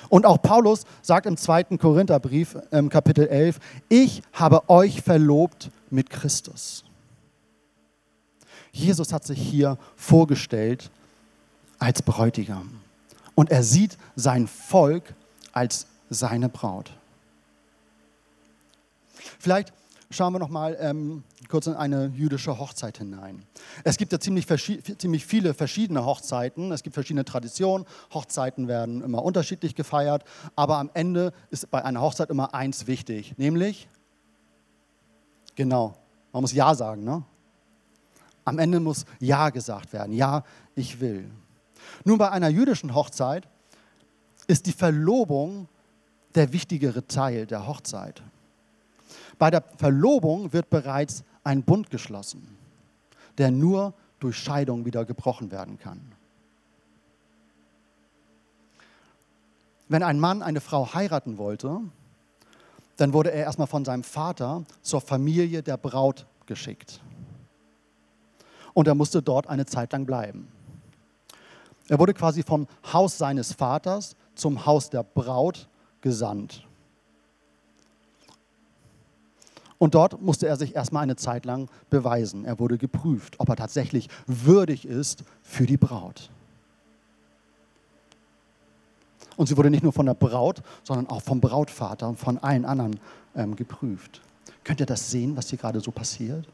Und 0.08 0.26
auch 0.26 0.40
Paulus 0.40 0.84
sagt 1.02 1.26
im 1.26 1.36
zweiten 1.36 1.78
Korintherbrief, 1.78 2.56
im 2.70 2.88
Kapitel 2.88 3.26
11, 3.26 3.58
ich 3.88 4.22
habe 4.32 4.68
euch 4.68 5.02
verlobt 5.02 5.70
mit 5.90 6.10
Christus. 6.10 6.84
Jesus 8.74 9.12
hat 9.12 9.24
sich 9.24 9.40
hier 9.40 9.78
vorgestellt 9.96 10.90
als 11.78 12.02
Bräutigam. 12.02 12.80
Und 13.36 13.50
er 13.50 13.62
sieht 13.62 13.96
sein 14.16 14.48
Volk 14.48 15.14
als 15.52 15.86
seine 16.10 16.48
Braut. 16.48 16.92
Vielleicht 19.38 19.72
schauen 20.10 20.32
wir 20.32 20.40
noch 20.40 20.48
mal 20.48 20.76
ähm, 20.80 21.22
kurz 21.48 21.68
in 21.68 21.74
eine 21.74 22.06
jüdische 22.16 22.58
Hochzeit 22.58 22.98
hinein. 22.98 23.44
Es 23.84 23.96
gibt 23.96 24.12
ja 24.12 24.18
ziemlich, 24.18 24.46
ziemlich 24.98 25.24
viele 25.24 25.54
verschiedene 25.54 26.04
Hochzeiten. 26.04 26.72
Es 26.72 26.82
gibt 26.82 26.94
verschiedene 26.94 27.24
Traditionen. 27.24 27.86
Hochzeiten 28.12 28.66
werden 28.66 29.02
immer 29.02 29.22
unterschiedlich 29.22 29.76
gefeiert. 29.76 30.24
Aber 30.56 30.78
am 30.78 30.90
Ende 30.94 31.32
ist 31.50 31.70
bei 31.70 31.84
einer 31.84 32.00
Hochzeit 32.00 32.28
immer 32.28 32.54
eins 32.54 32.88
wichtig, 32.88 33.34
nämlich, 33.36 33.88
genau, 35.54 35.96
man 36.32 36.42
muss 36.42 36.52
Ja 36.52 36.74
sagen. 36.74 37.04
Ne? 37.04 37.22
Am 38.44 38.58
Ende 38.58 38.80
muss 38.80 39.04
Ja 39.20 39.50
gesagt 39.50 39.92
werden. 39.92 40.12
Ja, 40.12 40.44
ich 40.74 41.00
will. 41.00 41.30
Nun, 42.04 42.18
bei 42.18 42.30
einer 42.30 42.48
jüdischen 42.48 42.94
Hochzeit 42.94 43.48
ist 44.46 44.66
die 44.66 44.72
Verlobung 44.72 45.68
der 46.34 46.52
wichtigere 46.52 47.06
Teil 47.06 47.46
der 47.46 47.66
Hochzeit. 47.66 48.22
Bei 49.38 49.50
der 49.50 49.62
Verlobung 49.76 50.52
wird 50.52 50.70
bereits 50.70 51.24
ein 51.42 51.62
Bund 51.62 51.90
geschlossen, 51.90 52.56
der 53.38 53.50
nur 53.50 53.94
durch 54.20 54.36
Scheidung 54.36 54.84
wieder 54.84 55.04
gebrochen 55.04 55.50
werden 55.50 55.78
kann. 55.78 56.00
Wenn 59.88 60.02
ein 60.02 60.18
Mann 60.18 60.42
eine 60.42 60.60
Frau 60.60 60.94
heiraten 60.94 61.36
wollte, 61.38 61.80
dann 62.96 63.12
wurde 63.12 63.32
er 63.32 63.44
erstmal 63.44 63.66
von 63.66 63.84
seinem 63.84 64.02
Vater 64.02 64.64
zur 64.82 65.00
Familie 65.00 65.62
der 65.62 65.76
Braut 65.76 66.26
geschickt. 66.46 67.00
Und 68.74 68.88
er 68.88 68.94
musste 68.94 69.22
dort 69.22 69.48
eine 69.48 69.66
Zeit 69.66 69.92
lang 69.92 70.04
bleiben. 70.04 70.48
Er 71.88 71.98
wurde 71.98 72.14
quasi 72.14 72.42
vom 72.42 72.66
Haus 72.92 73.18
seines 73.18 73.52
Vaters 73.52 74.16
zum 74.34 74.66
Haus 74.66 74.90
der 74.90 75.02
Braut 75.02 75.68
gesandt. 76.00 76.66
Und 79.78 79.94
dort 79.94 80.20
musste 80.22 80.46
er 80.46 80.56
sich 80.56 80.74
erstmal 80.74 81.02
eine 81.02 81.16
Zeit 81.16 81.44
lang 81.44 81.68
beweisen. 81.90 82.44
Er 82.44 82.58
wurde 82.58 82.78
geprüft, 82.78 83.38
ob 83.38 83.48
er 83.48 83.56
tatsächlich 83.56 84.08
würdig 84.26 84.86
ist 84.86 85.24
für 85.42 85.66
die 85.66 85.76
Braut. 85.76 86.30
Und 89.36 89.48
sie 89.48 89.56
wurde 89.56 89.70
nicht 89.70 89.82
nur 89.82 89.92
von 89.92 90.06
der 90.06 90.14
Braut, 90.14 90.62
sondern 90.84 91.08
auch 91.08 91.22
vom 91.22 91.40
Brautvater 91.40 92.08
und 92.08 92.18
von 92.18 92.38
allen 92.38 92.64
anderen 92.64 93.00
ähm, 93.34 93.56
geprüft. 93.56 94.20
Könnt 94.62 94.80
ihr 94.80 94.86
das 94.86 95.10
sehen, 95.10 95.36
was 95.36 95.50
hier 95.50 95.58
gerade 95.58 95.80
so 95.80 95.90
passiert? 95.90 96.46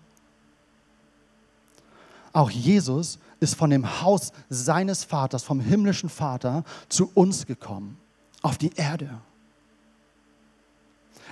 Auch 2.32 2.50
Jesus 2.50 3.18
ist 3.40 3.54
von 3.54 3.70
dem 3.70 4.02
Haus 4.02 4.32
seines 4.48 5.04
Vaters, 5.04 5.42
vom 5.42 5.60
himmlischen 5.60 6.08
Vater, 6.08 6.64
zu 6.88 7.10
uns 7.14 7.46
gekommen, 7.46 7.98
auf 8.42 8.58
die 8.58 8.72
Erde. 8.76 9.10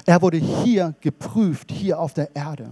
Er 0.06 0.22
wurde 0.22 0.38
hier 0.38 0.94
geprüft, 1.00 1.70
hier 1.70 2.00
auf 2.00 2.14
der 2.14 2.34
Erde. 2.34 2.70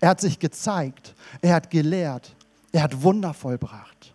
Er 0.00 0.10
hat 0.10 0.20
sich 0.20 0.38
gezeigt, 0.38 1.14
er 1.40 1.54
hat 1.54 1.70
gelehrt, 1.70 2.34
er 2.72 2.84
hat 2.84 3.02
Wunder 3.02 3.34
vollbracht. 3.34 4.14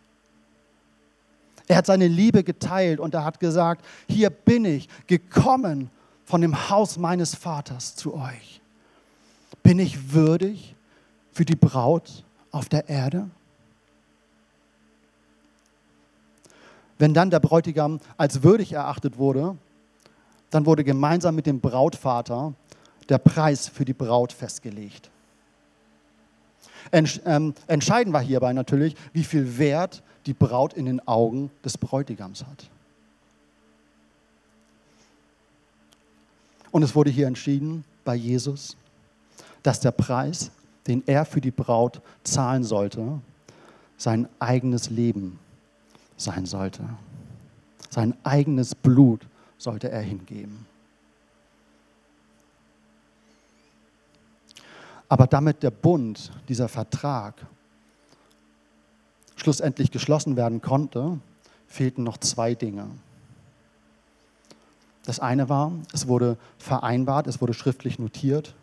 Er 1.67 1.77
hat 1.77 1.85
seine 1.85 2.07
Liebe 2.07 2.43
geteilt 2.43 2.99
und 2.99 3.13
er 3.13 3.25
hat 3.25 3.39
gesagt, 3.39 3.85
hier 4.07 4.29
bin 4.29 4.63
ich 4.63 4.87
gekommen 5.05 5.89
von 6.23 6.41
dem 6.41 6.69
Haus 6.69 6.97
meines 6.97 7.35
Vaters 7.35 7.95
zu 7.95 8.15
euch. 8.15 8.61
Bin 9.63 9.79
ich 9.79 10.13
würdig 10.13 10.75
für 11.33 11.43
die 11.43 11.55
Braut 11.57 12.23
auf 12.51 12.69
der 12.69 12.89
Erde? 12.89 13.29
Wenn 16.99 17.13
dann 17.13 17.29
der 17.29 17.39
Bräutigam 17.39 17.99
als 18.17 18.43
würdig 18.43 18.73
erachtet 18.73 19.17
wurde, 19.17 19.57
dann 20.49 20.65
wurde 20.65 20.83
gemeinsam 20.83 21.35
mit 21.35 21.45
dem 21.45 21.59
Brautvater 21.59 22.53
der 23.09 23.17
Preis 23.17 23.67
für 23.67 23.85
die 23.85 23.93
Braut 23.93 24.33
festgelegt. 24.33 25.09
Ähm, 26.91 27.53
entscheidend 27.67 28.13
war 28.13 28.21
hierbei 28.21 28.53
natürlich, 28.53 28.95
wie 29.13 29.23
viel 29.23 29.57
Wert 29.57 30.01
die 30.25 30.33
Braut 30.33 30.73
in 30.73 30.85
den 30.85 31.05
Augen 31.07 31.51
des 31.63 31.77
Bräutigams 31.77 32.45
hat. 32.45 32.69
Und 36.71 36.83
es 36.83 36.95
wurde 36.95 37.09
hier 37.09 37.27
entschieden 37.27 37.83
bei 38.03 38.15
Jesus, 38.15 38.77
dass 39.63 39.79
der 39.79 39.91
Preis, 39.91 40.51
den 40.87 41.03
er 41.05 41.25
für 41.25 41.41
die 41.41 41.51
Braut 41.51 42.01
zahlen 42.23 42.63
sollte, 42.63 43.19
sein 43.97 44.27
eigenes 44.39 44.89
Leben 44.89 45.39
sein 46.15 46.45
sollte. 46.45 46.83
Sein 47.89 48.15
eigenes 48.23 48.75
Blut 48.75 49.27
sollte 49.57 49.89
er 49.89 50.01
hingeben. 50.01 50.65
Aber 55.09 55.25
damit 55.27 55.63
der 55.63 55.71
Bund, 55.71 56.31
dieser 56.49 56.67
Vertrag, 56.67 57.35
schlussendlich 59.35 59.91
geschlossen 59.91 60.35
werden 60.35 60.61
konnte, 60.61 61.19
fehlten 61.67 62.03
noch 62.03 62.17
zwei 62.17 62.55
Dinge. 62.55 62.87
Das 65.05 65.19
eine 65.21 65.47
war, 65.47 65.71
es 65.93 66.07
wurde 66.07 66.37
vereinbart, 66.57 67.27
es 67.27 67.39
wurde 67.39 67.53
schriftlich 67.53 67.97
notiert. 67.99 68.55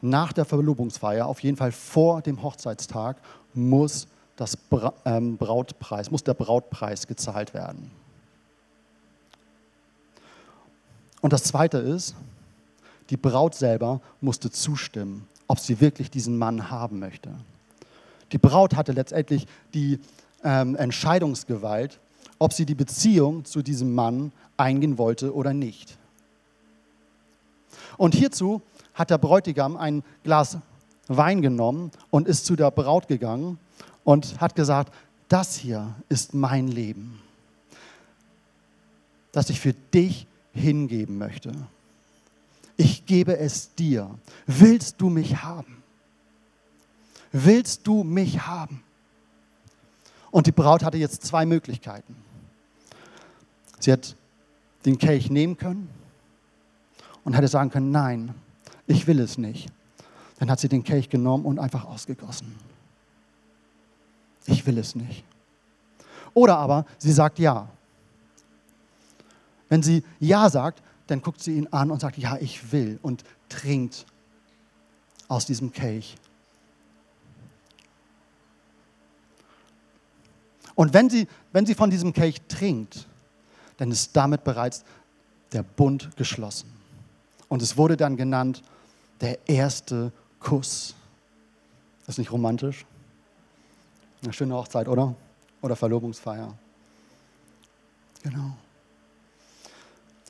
Nach 0.00 0.32
der 0.32 0.44
Verlobungsfeier, 0.44 1.26
auf 1.26 1.40
jeden 1.40 1.56
Fall 1.56 1.72
vor 1.72 2.22
dem 2.22 2.42
Hochzeitstag, 2.42 3.16
muss, 3.54 4.06
das 4.36 4.58
ähm, 5.04 5.36
Brautpreis, 5.36 6.10
muss 6.10 6.22
der 6.22 6.34
Brautpreis 6.34 7.06
gezahlt 7.06 7.54
werden. 7.54 7.90
Und 11.22 11.32
das 11.32 11.44
Zweite 11.44 11.78
ist, 11.78 12.14
die 13.10 13.16
Braut 13.16 13.54
selber 13.54 14.00
musste 14.20 14.50
zustimmen, 14.50 15.26
ob 15.46 15.58
sie 15.58 15.80
wirklich 15.80 16.10
diesen 16.10 16.38
Mann 16.38 16.70
haben 16.70 16.98
möchte. 16.98 17.30
Die 18.32 18.38
Braut 18.38 18.74
hatte 18.74 18.92
letztendlich 18.92 19.46
die 19.74 20.00
ähm, 20.44 20.76
Entscheidungsgewalt, 20.76 21.98
ob 22.38 22.52
sie 22.52 22.66
die 22.66 22.74
Beziehung 22.74 23.44
zu 23.44 23.62
diesem 23.62 23.94
Mann 23.94 24.32
eingehen 24.56 24.98
wollte 24.98 25.34
oder 25.34 25.54
nicht. 25.54 25.96
Und 27.96 28.14
hierzu 28.14 28.60
hat 28.96 29.10
der 29.10 29.18
Bräutigam 29.18 29.76
ein 29.76 30.02
Glas 30.24 30.58
Wein 31.06 31.40
genommen 31.40 31.92
und 32.10 32.26
ist 32.26 32.46
zu 32.46 32.56
der 32.56 32.72
Braut 32.72 33.06
gegangen 33.06 33.58
und 34.02 34.40
hat 34.40 34.56
gesagt, 34.56 34.92
das 35.28 35.54
hier 35.56 35.94
ist 36.08 36.34
mein 36.34 36.66
Leben, 36.66 37.20
das 39.30 39.50
ich 39.50 39.60
für 39.60 39.72
dich 39.72 40.26
hingeben 40.52 41.18
möchte. 41.18 41.52
Ich 42.76 43.06
gebe 43.06 43.38
es 43.38 43.74
dir. 43.74 44.10
Willst 44.46 45.00
du 45.00 45.08
mich 45.08 45.42
haben? 45.42 45.82
Willst 47.30 47.86
du 47.86 48.02
mich 48.02 48.46
haben? 48.46 48.82
Und 50.30 50.46
die 50.46 50.52
Braut 50.52 50.82
hatte 50.82 50.98
jetzt 50.98 51.24
zwei 51.24 51.46
Möglichkeiten. 51.46 52.16
Sie 53.78 53.92
hat 53.92 54.16
den 54.84 54.98
Kelch 54.98 55.30
nehmen 55.30 55.56
können 55.56 55.88
und 57.24 57.34
hätte 57.34 57.48
sagen 57.48 57.70
können, 57.70 57.90
nein, 57.90 58.34
ich 58.86 59.06
will 59.06 59.20
es 59.20 59.38
nicht. 59.38 59.68
Dann 60.38 60.50
hat 60.50 60.60
sie 60.60 60.68
den 60.68 60.84
Kelch 60.84 61.08
genommen 61.08 61.44
und 61.44 61.58
einfach 61.58 61.84
ausgegossen. 61.84 62.54
Ich 64.46 64.66
will 64.66 64.78
es 64.78 64.94
nicht. 64.94 65.24
Oder 66.34 66.58
aber 66.58 66.84
sie 66.98 67.12
sagt 67.12 67.38
ja. 67.38 67.68
Wenn 69.68 69.82
sie 69.82 70.04
ja 70.20 70.48
sagt, 70.48 70.82
dann 71.06 71.22
guckt 71.22 71.42
sie 71.42 71.56
ihn 71.56 71.68
an 71.70 71.90
und 71.90 72.00
sagt, 72.00 72.18
ja, 72.18 72.36
ich 72.36 72.72
will 72.72 72.98
und 73.02 73.24
trinkt 73.48 74.06
aus 75.28 75.46
diesem 75.46 75.72
Kelch. 75.72 76.16
Und 80.74 80.92
wenn 80.92 81.08
sie, 81.08 81.26
wenn 81.52 81.64
sie 81.64 81.74
von 81.74 81.90
diesem 81.90 82.12
Kelch 82.12 82.40
trinkt, 82.48 83.08
dann 83.78 83.90
ist 83.90 84.14
damit 84.14 84.44
bereits 84.44 84.84
der 85.52 85.62
Bund 85.62 86.10
geschlossen. 86.16 86.70
Und 87.48 87.62
es 87.62 87.76
wurde 87.76 87.96
dann 87.96 88.16
genannt 88.16 88.62
der 89.20 89.48
erste 89.48 90.12
Kuss. 90.40 90.94
Ist 92.06 92.18
nicht 92.18 92.32
romantisch? 92.32 92.84
Eine 94.22 94.32
schöne 94.32 94.54
Hochzeit, 94.54 94.88
oder? 94.88 95.14
Oder 95.62 95.76
Verlobungsfeier. 95.76 96.52
Genau. 98.22 98.56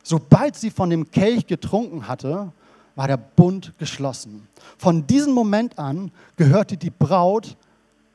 Sobald 0.03 0.57
sie 0.57 0.71
von 0.71 0.91
dem 0.91 1.11
Kelch 1.11 1.47
getrunken 1.47 2.07
hatte, 2.07 2.53
war 2.95 3.09
der 3.09 3.17
Bund 3.17 3.73
geschlossen. 3.79 4.49
Von 4.79 5.07
diesem 5.07 5.33
Moment 5.33 5.79
an 5.79 6.11
gehörte 6.37 6.77
die 6.77 6.91
Braut 6.91 7.57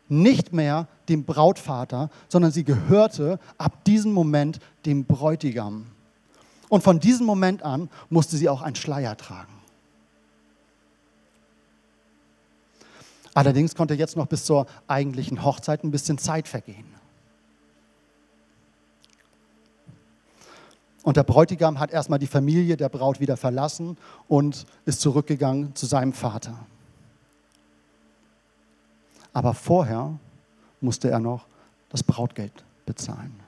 nicht 0.07 0.51
mehr 0.51 0.87
dem 1.07 1.23
Brautvater, 1.23 2.09
sondern 2.27 2.51
sie 2.51 2.63
gehörte 2.63 3.39
ab 3.57 3.83
diesem 3.85 4.11
Moment 4.11 4.59
dem 4.85 5.05
Bräutigam. 5.05 5.85
Und 6.69 6.83
von 6.83 6.99
diesem 6.99 7.25
Moment 7.25 7.63
an 7.63 7.89
musste 8.09 8.37
sie 8.37 8.49
auch 8.49 8.61
einen 8.61 8.75
Schleier 8.75 9.15
tragen. 9.17 9.60
Allerdings 13.33 13.75
konnte 13.75 13.93
jetzt 13.93 14.17
noch 14.17 14.27
bis 14.27 14.45
zur 14.45 14.65
eigentlichen 14.87 15.43
Hochzeit 15.43 15.83
ein 15.83 15.91
bisschen 15.91 16.17
Zeit 16.17 16.47
vergehen. 16.47 16.85
Und 21.03 21.17
der 21.17 21.23
Bräutigam 21.23 21.79
hat 21.79 21.91
erstmal 21.91 22.19
die 22.19 22.27
Familie 22.27 22.77
der 22.77 22.89
Braut 22.89 23.19
wieder 23.19 23.37
verlassen 23.37 23.97
und 24.27 24.65
ist 24.85 25.01
zurückgegangen 25.01 25.75
zu 25.75 25.85
seinem 25.85 26.13
Vater. 26.13 26.65
Aber 29.33 29.53
vorher 29.53 30.19
musste 30.79 31.09
er 31.09 31.19
noch 31.19 31.47
das 31.89 32.03
Brautgeld 32.03 32.63
bezahlen. 32.85 33.39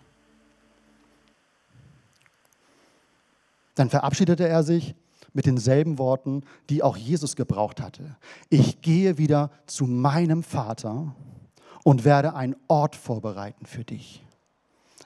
Dann 3.76 3.90
verabschiedete 3.90 4.48
er 4.48 4.64
sich 4.64 4.96
mit 5.34 5.46
denselben 5.46 5.98
Worten, 5.98 6.44
die 6.70 6.84
auch 6.84 6.96
Jesus 6.96 7.36
gebraucht 7.36 7.82
hatte. 7.82 8.16
Ich 8.50 8.82
gehe 8.82 9.18
wieder 9.18 9.52
zu 9.66 9.86
meinem 9.86 10.44
Vater 10.44 11.16
und 11.84 12.06
werde 12.06 12.36
einen 12.36 12.56
Ort 12.68 12.96
vorbereiten 12.96 13.66
für 13.66 13.84
dich. 13.84 14.24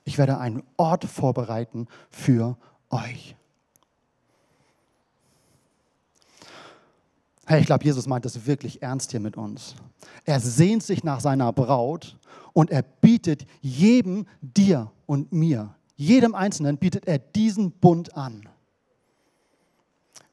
Ich 0.04 0.17
werde 0.17 0.38
einen 0.38 0.63
Ort 0.78 1.06
vorbereiten 1.06 1.88
für 2.10 2.58
euch. 2.89 3.36
Hey, 7.45 7.62
ich 7.62 7.65
glaube, 7.65 7.86
Jesus 7.86 8.08
meint 8.08 8.25
das 8.25 8.45
wirklich 8.45 8.82
ernst 8.82 9.12
hier 9.12 9.21
mit 9.21 9.38
uns. 9.38 9.75
Er 10.25 10.41
sehnt 10.41 10.84
sich 10.84 11.04
nach 11.04 11.21
seiner 11.21 11.54
Braut 11.54 12.17
und 12.52 12.71
er 12.71 12.82
bietet 12.82 13.45
jedem, 13.62 14.25
dir 14.41 14.91
und 15.06 15.32
mir, 15.32 15.73
jedem 15.95 16.36
Einzelnen 16.36 16.78
bietet 16.78 17.08
er 17.08 17.19
diesen 17.19 17.71
Bund 17.71 18.15
an. 18.15 18.47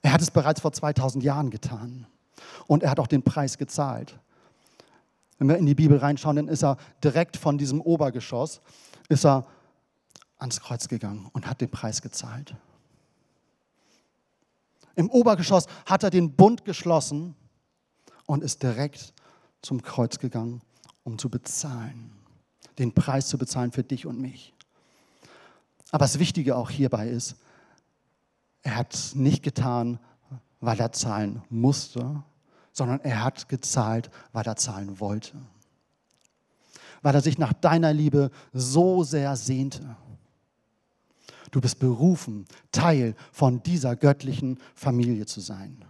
Er 0.05 0.13
hat 0.13 0.21
es 0.21 0.31
bereits 0.31 0.61
vor 0.61 0.71
2000 0.71 1.25
Jahren 1.25 1.49
getan. 1.49 2.07
Und 2.67 2.83
er 2.83 2.91
hat 2.91 3.01
auch 3.01 3.07
den 3.07 3.23
Preis 3.23 3.57
gezahlt. 3.57 4.21
Wenn 5.39 5.49
wir 5.49 5.57
in 5.57 5.65
die 5.65 5.75
Bibel 5.75 5.97
reinschauen, 5.97 6.37
dann 6.37 6.49
ist 6.49 6.63
er 6.63 6.77
direkt 7.03 7.39
von 7.39 7.57
diesem 7.57 7.81
Obergeschoss, 7.81 8.61
ist 9.09 9.25
er 9.25 9.47
ans 10.37 10.61
Kreuz 10.61 10.89
gegangen 10.89 11.31
und 11.33 11.47
hat 11.47 11.63
den 11.63 11.71
Preis 11.71 12.03
gezahlt. 12.03 12.55
Im 14.95 15.09
Obergeschoss 15.09 15.67
hat 15.87 16.03
er 16.03 16.11
den 16.11 16.33
Bund 16.33 16.67
geschlossen 16.67 17.35
und 18.27 18.45
ist 18.45 18.63
direkt 18.63 19.15
zum 19.63 19.81
Kreuz 19.81 20.19
gegangen, 20.19 20.61
um 21.03 21.17
zu 21.19 21.31
bezahlen, 21.31 22.13
den 22.79 22.93
Preis 22.93 23.29
zu 23.29 23.39
bezahlen 23.39 23.73
für 23.73 23.83
dich 23.83 24.05
und 24.05 24.21
mich. 24.21 24.53
Aber 25.93 26.05
das 26.05 26.19
Wichtige 26.19 26.57
auch 26.57 26.69
hierbei 26.69 27.09
ist, 27.09 27.37
er 28.65 28.77
hat 28.77 28.95
es 28.95 29.15
nicht 29.15 29.45
getan, 29.45 30.01
weil 30.61 30.81
er 30.81 30.91
zahlen 30.91 31.43
musste, 31.51 32.23
sondern 32.73 33.01
er 33.01 33.23
hat 33.23 33.49
gezahlt, 33.49 34.11
weil 34.33 34.45
er 34.47 34.57
zahlen 34.57 34.99
wollte. 34.99 35.37
Weil 37.03 37.15
er 37.15 37.21
sich 37.21 37.39
nach 37.39 37.53
deiner 37.53 37.93
Liebe 37.93 38.31
so 38.53 39.05
sehr 39.05 39.37
sehnte. 39.37 39.97
Du 41.51 41.61
bist 41.61 41.79
berufen, 41.79 42.47
Teil 42.73 43.15
von 43.31 43.63
dieser 43.63 43.95
göttlichen 43.95 44.59
Familie 44.75 45.27
zu 45.27 45.41
sein. 45.41 45.85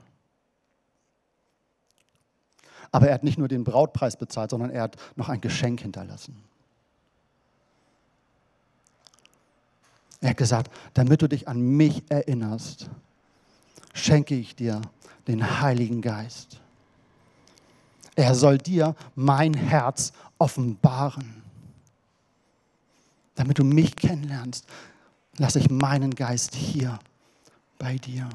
Aber 2.91 3.09
er 3.09 3.15
hat 3.15 3.25
nicht 3.25 3.39
nur 3.39 3.49
den 3.49 3.65
Brautpreis 3.65 4.17
bezahlt, 4.17 4.51
sondern 4.51 4.71
er 4.71 4.83
hat 4.83 4.97
noch 5.17 5.29
ein 5.29 5.41
Geschenk 5.41 5.81
hinterlassen. 5.81 6.45
Er 10.25 10.31
hat 10.31 10.39
gesagt, 10.39 10.71
damit 10.95 11.21
du 11.21 11.29
dich 11.29 11.49
an 11.49 11.61
mich 11.61 12.03
erinnerst, 12.09 12.89
schenke 13.93 14.35
ich 14.35 14.57
dir 14.57 14.81
den 15.29 15.61
Heiligen 15.61 16.01
Geist. 16.01 16.63
Er 18.17 18.35
soll 18.35 18.57
dir 18.57 18.97
mein 19.15 19.53
Herz 19.53 20.15
offenbaren. 20.39 21.43
Damit 23.35 23.59
du 23.59 23.65
mich 23.65 23.97
kennenlernst, 23.97 24.67
lasse 25.37 25.59
ich 25.59 25.69
meinen 25.69 26.15
Geist 26.15 26.55
hier 26.55 26.99
bei 27.79 27.99
dir. 27.99 28.27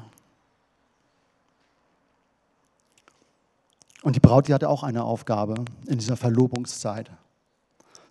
Und 4.02 4.14
die 4.14 4.20
Braut, 4.20 4.46
die 4.46 4.54
hatte 4.54 4.68
auch 4.68 4.84
eine 4.84 5.02
Aufgabe 5.02 5.64
in 5.88 5.98
dieser 5.98 6.16
Verlobungszeit. 6.16 7.10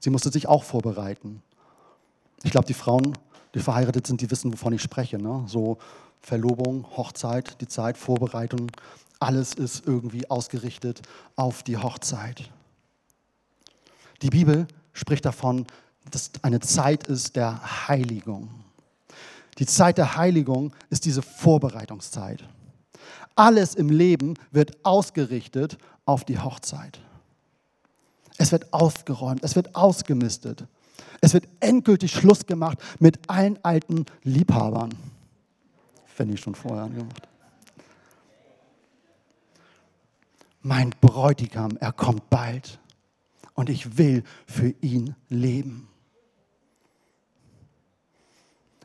Sie 0.02 0.10
musste 0.10 0.34
sich 0.34 0.48
auch 0.48 0.66
vorbereiten. 0.66 1.42
Ich 2.44 2.52
glaube, 2.52 2.68
die 2.68 2.74
Frauen 2.74 3.18
die 3.54 3.60
verheiratet 3.60 4.08
sind, 4.08 4.22
die 4.22 4.32
wissen, 4.32 4.52
wovon 4.54 4.74
ich 4.74 4.82
spreche. 4.82 5.18
Ne? 5.18 5.44
So 5.48 5.78
Verlobung, 6.22 6.86
Hochzeit, 6.96 7.60
die 7.62 7.68
Zeit, 7.68 7.98
Vorbereitung, 7.98 8.72
alles 9.20 9.54
ist 9.54 9.86
irgendwie 9.86 10.30
ausgerichtet 10.30 11.02
auf 11.36 11.64
die 11.64 11.78
Hochzeit. 11.78 12.50
Die 14.22 14.30
Bibel 14.30 14.68
spricht 14.94 15.26
davon, 15.26 15.66
dass 16.12 16.32
eine 16.42 16.60
Zeit 16.60 17.08
ist 17.08 17.36
der 17.36 17.88
Heiligung. 17.88 18.50
Die 19.60 19.66
Zeit 19.66 19.98
der 19.98 20.16
Heiligung 20.16 20.74
ist 20.90 21.06
diese 21.06 21.22
Vorbereitungszeit. 21.22 22.44
Alles 23.36 23.76
im 23.76 23.90
Leben 23.90 24.36
wird 24.52 24.78
ausgerichtet 24.84 25.78
auf 26.06 26.24
die 26.24 26.40
Hochzeit. 26.40 27.00
Es 28.38 28.52
wird 28.52 28.74
aufgeräumt, 28.74 29.44
es 29.44 29.56
wird 29.56 29.76
ausgemistet. 29.76 30.66
Es 31.22 31.34
wird 31.34 31.48
endgültig 31.60 32.12
Schluss 32.12 32.46
gemacht 32.46 32.78
mit 33.00 33.30
allen 33.30 33.58
alten 33.64 34.06
Liebhabern. 34.24 34.94
Wenn 36.18 36.34
ich 36.34 36.42
schon 36.42 36.56
vorher 36.56 36.90
gemacht. 36.90 37.28
Mein 40.62 40.94
Bräutigam, 41.00 41.78
er 41.80 41.94
kommt 41.94 42.30
bald 42.30 42.80
und 43.54 43.70
ich 43.70 43.98
will 43.98 44.24
für 44.46 44.74
ihn 44.82 45.16
leben. 45.30 45.88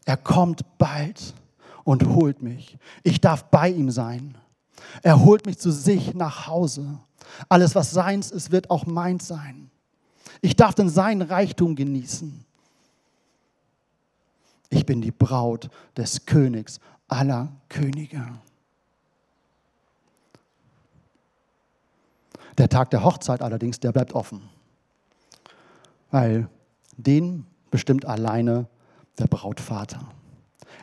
Er 0.05 0.17
kommt 0.17 0.79
bald 0.79 1.35
und 1.83 2.07
holt 2.07 2.43
mich. 2.43 2.79
Ich 3.03 3.21
darf 3.21 3.45
bei 3.45 3.71
ihm 3.71 3.91
sein. 3.91 4.37
Er 5.03 5.25
holt 5.25 5.47
mich 5.47 5.59
zu 5.59 5.71
sich 5.71 6.15
nach 6.15 6.47
Hause. 6.47 7.01
Alles, 7.49 7.75
was 7.75 7.91
seins 7.91 8.31
ist, 8.31 8.53
wird 8.53 8.71
auch 8.71 8.87
meins 8.87 9.27
sein. 9.27 9.71
Ich 10.45 10.57
darf 10.57 10.75
dann 10.75 10.91
seinen 10.91 11.23
Reichtum 11.23 11.75
genießen. 11.75 12.45
Ich 14.69 14.85
bin 14.85 15.01
die 15.01 15.11
Braut 15.11 15.71
des 15.97 16.27
Königs 16.27 16.81
aller 17.09 17.51
Könige. 17.71 18.23
Der 22.59 22.69
Tag 22.69 22.91
der 22.91 23.03
Hochzeit 23.03 23.41
allerdings, 23.41 23.81
der 23.81 23.93
bleibt 23.93 24.13
offen, 24.13 24.43
weil 26.11 26.47
den 26.99 27.47
bestimmt 27.71 28.05
alleine 28.05 28.67
der 29.19 29.29
Brautvater. 29.29 30.07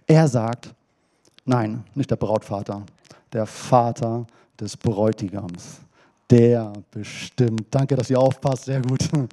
Er 0.08 0.28
sagt, 0.28 0.74
nein, 1.46 1.84
nicht 1.94 2.10
der 2.10 2.16
Brautvater, 2.16 2.84
der 3.32 3.46
Vater 3.46 4.26
des 4.60 4.76
Bräutigams. 4.76 5.82
Der 6.32 6.72
bestimmt, 6.92 7.68
danke, 7.72 7.98
dass 7.98 8.10
ihr 8.10 8.20
aufpasst, 8.20 8.66
sehr 8.66 8.82
gut. 8.82 9.08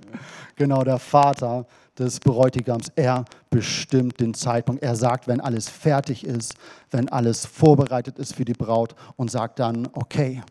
Genau, 0.57 0.83
der 0.83 0.99
Vater 0.99 1.67
des 1.97 2.19
Bräutigams, 2.19 2.91
er 2.97 3.25
bestimmt 3.49 4.19
den 4.19 4.35
Zeitpunkt. 4.35 4.83
Er 4.83 4.97
sagt, 4.97 5.29
wenn 5.29 5.41
alles 5.41 5.69
fertig 5.69 6.25
ist, 6.25 6.55
wenn 6.91 7.09
alles 7.09 7.47
vorbereitet 7.47 8.19
ist 8.19 8.35
für 8.35 8.45
die 8.45 8.55
Braut 8.55 8.97
und 9.15 9.31
sagt 9.31 9.61
dann, 9.61 9.89
okay, 9.93 10.43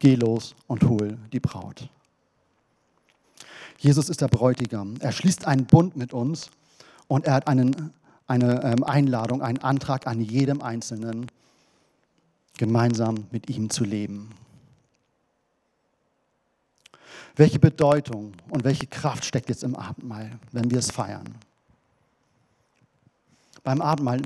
geh 0.00 0.16
los 0.16 0.56
und 0.66 0.82
hol 0.88 1.18
die 1.32 1.38
Braut. 1.38 1.88
Jesus 3.78 4.08
ist 4.08 4.20
der 4.20 4.28
Bräutigam. 4.28 4.96
Er 4.98 5.12
schließt 5.12 5.46
einen 5.46 5.66
Bund 5.66 5.96
mit 5.96 6.12
uns 6.12 6.50
und 7.06 7.26
er 7.26 7.34
hat 7.34 7.46
einen, 7.46 7.92
eine 8.26 8.64
ähm, 8.64 8.82
Einladung, 8.82 9.40
einen 9.40 9.58
Antrag 9.58 10.08
an 10.08 10.20
jedem 10.20 10.62
Einzelnen, 10.62 11.26
gemeinsam 12.58 13.26
mit 13.30 13.48
ihm 13.48 13.70
zu 13.70 13.84
leben. 13.84 14.30
Welche 17.36 17.58
Bedeutung 17.58 18.32
und 18.50 18.64
welche 18.64 18.86
Kraft 18.86 19.24
steckt 19.24 19.48
jetzt 19.48 19.62
im 19.62 19.76
Abendmahl, 19.76 20.38
wenn 20.52 20.70
wir 20.70 20.78
es 20.78 20.90
feiern? 20.90 21.34
Beim 23.62 23.80
Abendmahl 23.80 24.22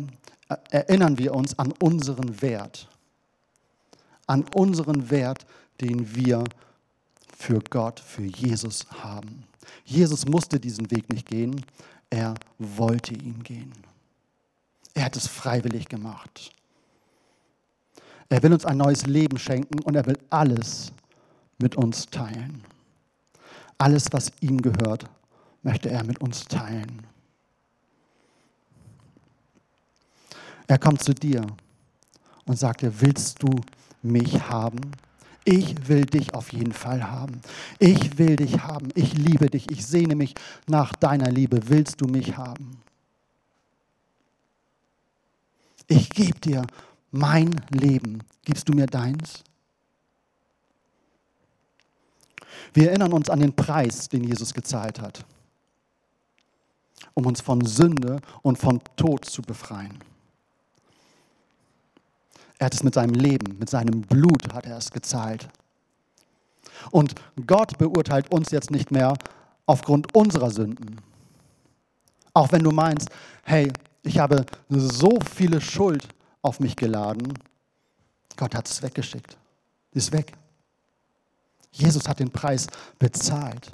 erinnern 0.70 1.18
wir 1.18 1.34
uns 1.34 1.58
an 1.58 1.72
unseren 1.80 2.40
Wert, 2.42 2.88
an 4.26 4.44
unseren 4.54 5.10
Wert, 5.10 5.46
den 5.80 6.14
wir 6.14 6.44
für 7.36 7.60
Gott, 7.70 8.00
für 8.00 8.24
Jesus 8.24 8.86
haben. 9.02 9.44
Jesus 9.84 10.26
musste 10.26 10.60
diesen 10.60 10.90
Weg 10.90 11.12
nicht 11.12 11.26
gehen, 11.26 11.64
er 12.10 12.34
wollte 12.58 13.14
ihn 13.14 13.42
gehen. 13.42 13.72
Er 14.94 15.06
hat 15.06 15.16
es 15.16 15.26
freiwillig 15.26 15.88
gemacht. 15.88 16.52
Er 18.28 18.42
will 18.42 18.52
uns 18.52 18.64
ein 18.64 18.76
neues 18.76 19.06
Leben 19.06 19.38
schenken 19.38 19.80
und 19.80 19.96
er 19.96 20.06
will 20.06 20.18
alles 20.30 20.92
mit 21.58 21.74
uns 21.74 22.06
teilen. 22.06 22.62
Alles, 23.78 24.12
was 24.12 24.32
ihm 24.40 24.62
gehört, 24.62 25.04
möchte 25.62 25.90
er 25.90 26.04
mit 26.04 26.20
uns 26.20 26.44
teilen. 26.44 27.06
Er 30.66 30.78
kommt 30.78 31.02
zu 31.02 31.14
dir 31.14 31.46
und 32.46 32.58
sagt 32.58 32.82
dir, 32.82 33.00
willst 33.00 33.42
du 33.42 33.60
mich 34.02 34.48
haben? 34.48 34.80
Ich 35.44 35.88
will 35.88 36.06
dich 36.06 36.34
auf 36.34 36.52
jeden 36.52 36.72
Fall 36.72 37.10
haben. 37.10 37.40
Ich 37.78 38.16
will 38.16 38.36
dich 38.36 38.62
haben. 38.62 38.88
Ich 38.94 39.12
liebe 39.12 39.50
dich. 39.50 39.70
Ich 39.70 39.84
sehne 39.84 40.16
mich 40.16 40.34
nach 40.66 40.94
deiner 40.94 41.30
Liebe. 41.30 41.68
Willst 41.68 42.00
du 42.00 42.06
mich 42.06 42.36
haben? 42.36 42.78
Ich 45.86 46.08
gebe 46.08 46.40
dir 46.40 46.66
mein 47.10 47.60
Leben. 47.68 48.20
Gibst 48.44 48.68
du 48.68 48.72
mir 48.72 48.86
deins? 48.86 49.44
Wir 52.72 52.90
erinnern 52.90 53.12
uns 53.12 53.30
an 53.30 53.40
den 53.40 53.54
Preis, 53.54 54.08
den 54.08 54.24
Jesus 54.24 54.54
gezahlt 54.54 55.00
hat, 55.00 55.24
um 57.14 57.26
uns 57.26 57.40
von 57.40 57.64
Sünde 57.64 58.20
und 58.42 58.58
von 58.58 58.80
Tod 58.96 59.24
zu 59.24 59.42
befreien. 59.42 59.98
Er 62.58 62.66
hat 62.66 62.74
es 62.74 62.82
mit 62.82 62.94
seinem 62.94 63.14
Leben, 63.14 63.58
mit 63.58 63.68
seinem 63.68 64.02
Blut 64.02 64.52
hat 64.52 64.66
er 64.66 64.78
es 64.78 64.90
gezahlt. 64.90 65.48
Und 66.90 67.14
Gott 67.46 67.78
beurteilt 67.78 68.30
uns 68.32 68.50
jetzt 68.50 68.70
nicht 68.70 68.90
mehr 68.90 69.14
aufgrund 69.66 70.14
unserer 70.14 70.50
Sünden. 70.50 71.00
Auch 72.32 72.52
wenn 72.52 72.62
du 72.62 72.70
meinst, 72.70 73.10
hey, 73.44 73.72
ich 74.02 74.18
habe 74.18 74.44
so 74.68 75.18
viele 75.20 75.60
Schuld 75.60 76.08
auf 76.42 76.60
mich 76.60 76.76
geladen, 76.76 77.34
Gott 78.36 78.54
hat 78.54 78.68
es 78.68 78.82
weggeschickt. 78.82 79.36
Ist 79.92 80.12
weg. 80.12 80.32
Jesus 81.74 82.08
hat 82.08 82.20
den 82.20 82.30
Preis 82.30 82.68
bezahlt. 83.00 83.72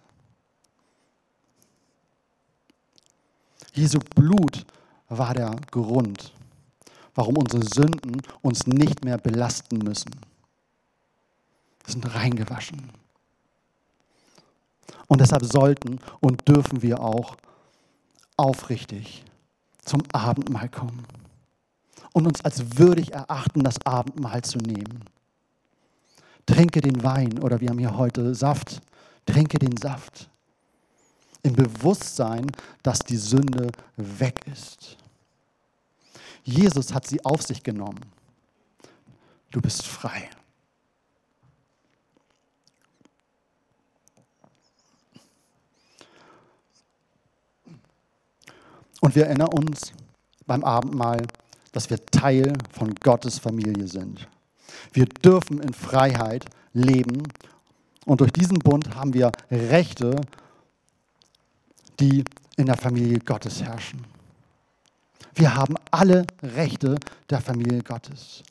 Jesu 3.75 3.99
Blut 4.15 4.65
war 5.09 5.35
der 5.35 5.55
Grund, 5.71 6.33
warum 7.15 7.37
unsere 7.37 7.63
Sünden 7.63 8.23
uns 8.41 8.67
nicht 8.67 9.05
mehr 9.05 9.19
belasten 9.19 9.79
müssen. 9.79 10.13
Wir 11.85 11.93
sind 11.93 12.15
reingewaschen. 12.15 12.91
Und 15.07 15.21
deshalb 15.21 15.45
sollten 15.45 15.99
und 16.21 16.49
dürfen 16.49 16.83
wir 16.83 17.01
auch 17.01 17.37
aufrichtig 18.37 19.25
zum 19.85 20.03
Abendmahl 20.13 20.71
kommen 20.71 21.05
und 22.15 22.27
uns 22.27 22.43
als 22.45 22.79
würdig 22.79 23.13
erachten, 23.13 23.63
das 23.63 23.85
Abendmahl 23.85 24.43
zu 24.43 24.59
nehmen. 24.59 25.05
Trinke 26.51 26.81
den 26.81 27.05
Wein 27.05 27.39
oder 27.39 27.61
wir 27.61 27.69
haben 27.69 27.79
hier 27.79 27.97
heute 27.97 28.35
Saft. 28.35 28.83
Trinke 29.25 29.61
den 29.61 29.77
Saft 29.77 30.29
im 31.45 31.55
Bewusstsein, 31.55 32.51
dass 32.83 32.99
die 32.99 33.17
Sünde 33.17 33.71
weg 33.97 34.41
ist. 34.53 34.97
Jesus 36.43 36.93
hat 36.93 37.07
sie 37.07 37.25
auf 37.25 37.43
sich 37.43 37.63
genommen. 37.63 38.01
Du 39.53 39.61
bist 39.61 39.87
frei. 39.87 40.29
Und 49.01 49.15
wir 49.15 49.27
erinnern 49.27 49.49
uns 49.49 49.93
beim 50.47 50.65
Abendmahl, 50.65 51.23
dass 51.71 51.89
wir 51.89 52.05
Teil 52.07 52.55
von 52.73 52.93
Gottes 52.97 53.39
Familie 53.39 53.87
sind. 53.87 54.29
Wir 54.93 55.07
dürfen 55.07 55.61
in 55.61 55.73
Freiheit 55.73 56.45
leben 56.73 57.23
und 58.07 58.21
durch 58.21 58.33
diesen 58.33 58.59
Bund 58.59 58.95
haben 58.95 59.15
wir 59.15 59.33
Rechte, 59.51 60.21
die 61.99 62.25
in 62.57 62.67
der 62.67 62.77
Familie 62.77 63.19
Gottes 63.19 63.63
herrschen. 63.63 64.05
Wir 65.35 65.55
haben 65.55 65.77
alle 65.91 66.27
Rechte 66.43 66.97
der 67.29 67.41
Familie 67.41 67.83
Gottes. 67.83 68.43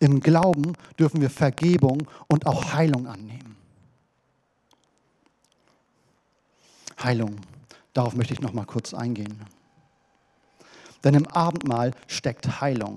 Im 0.00 0.20
Glauben 0.20 0.72
dürfen 0.98 1.20
wir 1.20 1.30
Vergebung 1.30 2.06
und 2.28 2.46
auch 2.46 2.72
Heilung 2.72 3.06
annehmen. 3.06 3.56
Heilung, 7.02 7.36
darauf 7.92 8.14
möchte 8.14 8.32
ich 8.32 8.40
noch 8.40 8.52
mal 8.52 8.64
kurz 8.64 8.94
eingehen. 8.94 9.44
Denn 11.04 11.14
im 11.14 11.26
Abendmahl 11.26 11.92
steckt 12.06 12.60
Heilung. 12.60 12.96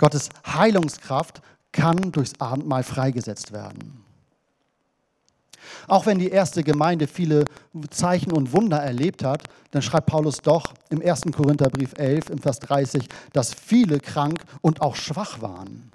Gottes 0.00 0.30
Heilungskraft 0.46 1.42
kann 1.72 2.10
durchs 2.10 2.32
Abendmahl 2.40 2.82
freigesetzt 2.82 3.52
werden. 3.52 4.02
Auch 5.88 6.06
wenn 6.06 6.18
die 6.18 6.30
erste 6.30 6.62
Gemeinde 6.62 7.06
viele 7.06 7.44
Zeichen 7.90 8.32
und 8.32 8.54
Wunder 8.54 8.78
erlebt 8.78 9.22
hat, 9.22 9.44
dann 9.72 9.82
schreibt 9.82 10.06
Paulus 10.06 10.38
doch 10.38 10.72
im 10.88 11.02
1. 11.02 11.24
Korintherbrief 11.36 11.92
11, 11.98 12.30
im 12.30 12.38
Vers 12.38 12.60
30, 12.60 13.06
dass 13.34 13.52
viele 13.52 14.00
krank 14.00 14.42
und 14.62 14.80
auch 14.80 14.96
schwach 14.96 15.42
waren. 15.42 15.92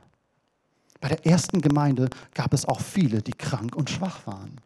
Bei 1.02 1.08
der 1.08 1.26
ersten 1.26 1.60
Gemeinde 1.60 2.08
gab 2.36 2.54
es 2.54 2.66
auch 2.66 2.82
viele, 2.82 3.24
die 3.24 3.34
krank 3.34 3.76
und 3.76 3.90
schwach 3.90 4.28
waren. 4.28 4.58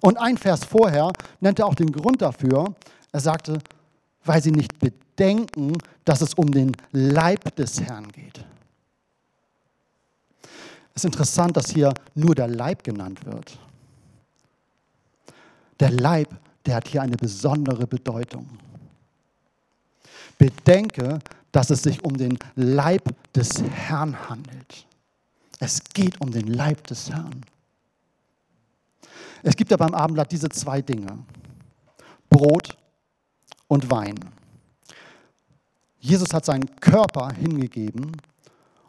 Und 0.00 0.16
ein 0.16 0.36
Vers 0.36 0.64
vorher 0.64 1.12
nennt 1.38 1.60
er 1.60 1.66
auch 1.66 1.76
den 1.76 1.92
Grund 1.92 2.22
dafür. 2.22 2.74
Er 3.12 3.20
sagte, 3.20 3.60
weil 4.24 4.42
sie 4.42 4.50
nicht 4.50 4.80
bedenken, 4.80 5.78
dass 6.04 6.22
es 6.22 6.34
um 6.34 6.50
den 6.50 6.72
Leib 6.90 7.54
des 7.54 7.80
Herrn 7.80 8.10
geht. 8.10 8.44
Es 10.94 11.02
ist 11.02 11.06
interessant, 11.06 11.56
dass 11.56 11.70
hier 11.70 11.92
nur 12.14 12.34
der 12.34 12.48
Leib 12.48 12.84
genannt 12.84 13.24
wird. 13.26 13.58
Der 15.80 15.90
Leib, 15.90 16.28
der 16.66 16.76
hat 16.76 16.88
hier 16.88 17.02
eine 17.02 17.16
besondere 17.16 17.86
Bedeutung. 17.86 18.48
Bedenke, 20.38 21.18
dass 21.50 21.70
es 21.70 21.82
sich 21.82 22.04
um 22.04 22.16
den 22.16 22.38
Leib 22.54 23.14
des 23.32 23.62
Herrn 23.62 24.28
handelt. 24.28 24.86
Es 25.58 25.82
geht 25.92 26.20
um 26.20 26.30
den 26.30 26.46
Leib 26.46 26.86
des 26.86 27.10
Herrn. 27.10 27.44
Es 29.42 29.56
gibt 29.56 29.70
ja 29.70 29.76
beim 29.76 29.94
Abendblatt 29.94 30.30
diese 30.30 30.48
zwei 30.48 30.80
Dinge. 30.80 31.18
Brot 32.30 32.76
und 33.68 33.90
Wein. 33.90 34.18
Jesus 35.98 36.32
hat 36.32 36.44
seinen 36.44 36.76
Körper 36.76 37.30
hingegeben 37.32 38.12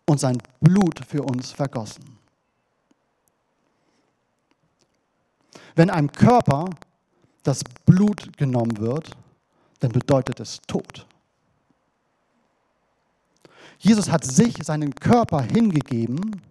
und 0.06 0.20
sein 0.20 0.38
Blut 0.62 1.00
für 1.06 1.24
uns 1.24 1.52
vergossen. 1.52 2.18
Wenn 5.76 5.90
einem 5.90 6.12
Körper 6.12 6.70
das 7.44 7.64
Blut 7.86 8.38
genommen 8.38 8.78
wird, 8.78 9.12
dann 9.80 9.92
bedeutet 9.92 10.40
es 10.40 10.62
Tod. 10.68 11.06
Jesus 13.80 14.10
hat 14.10 14.24
sich, 14.24 14.56
seinen 14.64 14.96
Körper 14.96 15.42
hingegeben 15.42 16.42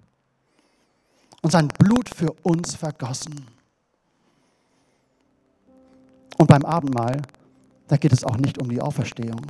und 1.42 1.50
sein 1.50 1.68
Blut 1.68 2.08
für 2.08 2.32
uns 2.42 2.74
vergossen. 2.74 3.46
Und 6.36 6.48
beim 6.48 6.64
Abendmahl, 6.64 7.22
da 7.88 7.96
geht 7.96 8.12
es 8.12 8.24
auch 8.24 8.36
nicht 8.36 8.58
um 8.58 8.68
die 8.68 8.80
Auferstehung. 8.80 9.46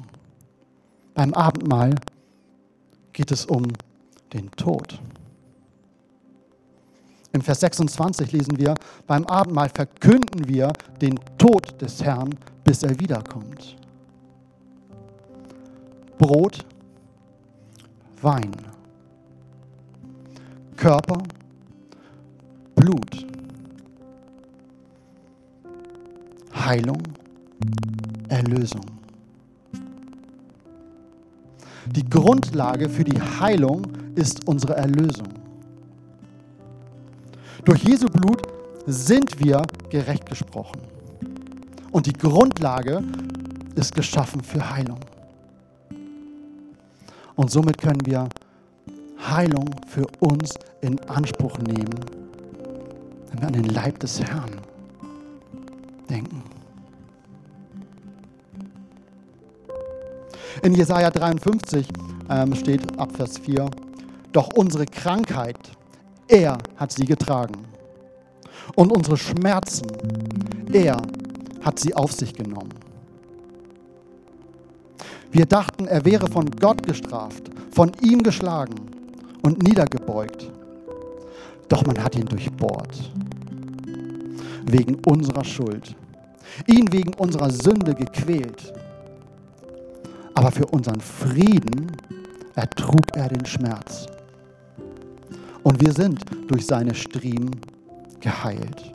Beim 1.15 1.35
Abendmahl 1.35 1.95
geht 3.13 3.31
es 3.33 3.47
um 3.47 3.69
den 4.35 4.51
Tod. 4.51 5.01
Im 7.33 7.41
Vers 7.41 7.61
26 7.61 8.31
lesen 8.33 8.59
wir, 8.59 8.75
beim 9.07 9.25
Abendmahl 9.27 9.69
verkünden 9.69 10.47
wir 10.47 10.73
den 11.01 11.19
Tod 11.37 11.81
des 11.81 12.03
Herrn, 12.05 12.31
bis 12.63 12.83
er 12.83 12.99
wiederkommt. 13.01 13.77
Brot, 16.17 16.65
Wein, 18.23 18.53
Körper, 20.77 21.23
Blut, 22.77 23.27
Heilung, 26.55 27.03
Erlösung. 28.29 28.94
Die 31.93 32.09
Grundlage 32.09 32.89
für 32.89 33.05
die 33.05 33.21
Heilung 33.21 33.83
ist 34.15 34.47
unsere 34.49 34.77
Erlösung. 34.77 35.29
Durch 37.65 37.83
Jesu 37.85 38.07
Blut 38.09 38.43
sind 38.87 39.39
wir 39.43 39.63
gerecht 39.91 40.27
gesprochen. 40.27 40.81
Und 41.93 42.07
die 42.07 42.13
Grundlage 42.13 43.03
ist 43.75 43.95
geschaffen 43.95 44.43
für 44.43 44.71
Heilung. 44.71 45.01
Und 47.37 47.51
somit 47.51 47.79
können 47.79 48.05
wir 48.05 48.29
Heilung 49.19 49.71
für 49.89 50.07
uns 50.21 50.55
in 50.81 50.99
Anspruch 51.09 51.59
nehmen, 51.59 52.01
wenn 53.31 53.41
wir 53.41 53.47
an 53.47 53.53
den 53.55 53.65
Leib 53.65 53.99
des 54.01 54.21
Herrn 54.23 54.51
denken. 56.09 56.54
In 60.63 60.75
Jesaja 60.75 61.11
53 61.11 61.87
ähm, 62.31 62.55
steht 62.55 62.99
ab 62.99 63.11
Vers 63.17 63.39
4, 63.39 63.69
doch 64.33 64.51
unsere 64.55 64.87
Krankheit, 64.87 65.59
er 66.29 66.59
hat 66.77 66.93
sie 66.93 67.05
getragen. 67.05 67.55
Und 68.77 68.91
unsere 68.91 69.17
Schmerzen, 69.17 69.87
er 70.73 70.97
hat 71.63 71.79
sie 71.79 71.95
auf 71.95 72.13
sich 72.13 72.35
genommen. 72.35 72.73
Wir 75.31 75.47
dachten, 75.47 75.87
er 75.87 76.05
wäre 76.05 76.29
von 76.29 76.49
Gott 76.61 76.85
gestraft, 76.85 77.51
von 77.73 77.93
ihm 78.01 78.23
geschlagen 78.23 78.77
und 79.43 79.63
niedergebeugt. 79.63 80.51
Doch 81.69 81.85
man 81.87 82.03
hat 82.03 82.17
ihn 82.17 82.27
durchbohrt. 82.27 83.11
Wegen 84.65 84.97
unserer 85.07 85.45
Schuld. 85.45 85.97
Ihn 86.69 86.93
wegen 86.93 87.15
unserer 87.15 87.51
Sünde 87.51 87.95
gequält. 87.95 88.73
Aber 90.35 90.51
für 90.51 90.67
unseren 90.67 91.01
Frieden 91.01 91.93
ertrug 92.55 93.05
er 93.15 93.29
den 93.29 93.47
Schmerz. 93.47 94.07
Und 95.63 95.81
wir 95.81 95.93
sind 95.93 96.25
durch 96.49 96.67
seine 96.67 96.95
Striemen 96.95 97.51
geheilt. 98.21 98.93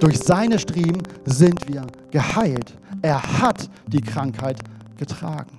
Durch 0.00 0.18
seine 0.18 0.58
Striemen 0.58 1.02
sind 1.24 1.66
wir 1.68 1.86
geheilt. 2.10 2.76
Er 3.02 3.22
hat 3.40 3.68
die 3.86 4.00
Krankheit 4.00 4.58
getragen. 4.98 5.58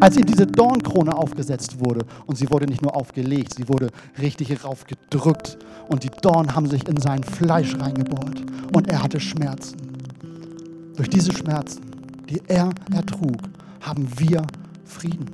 Als 0.00 0.16
ihm 0.16 0.24
diese 0.24 0.46
Dornkrone 0.46 1.14
aufgesetzt 1.14 1.78
wurde, 1.78 2.06
und 2.26 2.36
sie 2.36 2.50
wurde 2.50 2.66
nicht 2.66 2.80
nur 2.82 2.96
aufgelegt, 2.96 3.54
sie 3.54 3.68
wurde 3.68 3.90
richtig 4.20 4.64
raufgedrückt, 4.64 5.58
und 5.88 6.04
die 6.04 6.10
Dornen 6.22 6.54
haben 6.54 6.66
sich 6.66 6.88
in 6.88 6.96
sein 6.96 7.22
Fleisch 7.22 7.76
reingebohrt, 7.78 8.42
und 8.74 8.88
er 8.88 9.02
hatte 9.02 9.20
Schmerzen. 9.20 9.76
Durch 10.96 11.10
diese 11.10 11.32
Schmerzen, 11.32 11.82
die 12.32 12.40
er 12.48 12.70
ertrug, 12.90 13.36
haben 13.82 14.08
wir 14.16 14.42
Frieden. 14.84 15.26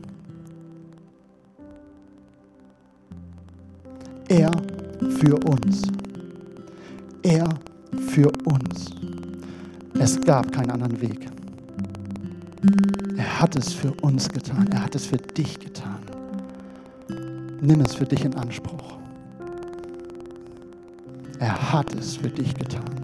Er 4.28 4.50
für 5.20 5.36
uns. 5.48 5.82
Er 7.22 7.48
für 8.08 8.32
uns. 8.44 8.90
Es 9.98 10.20
gab 10.20 10.50
keinen 10.52 10.72
anderen 10.72 11.00
Weg. 11.00 11.28
Er 13.16 13.40
hat 13.40 13.54
es 13.54 13.72
für 13.72 13.92
uns 14.02 14.28
getan. 14.28 14.66
Er 14.72 14.82
hat 14.82 14.94
es 14.96 15.06
für 15.06 15.18
dich 15.18 15.58
getan. 15.60 16.00
Nimm 17.60 17.80
es 17.80 17.94
für 17.94 18.06
dich 18.06 18.24
in 18.24 18.34
Anspruch. 18.34 18.98
Er 21.38 21.72
hat 21.72 21.94
es 21.94 22.16
für 22.16 22.28
dich 22.28 22.54
getan. 22.54 22.97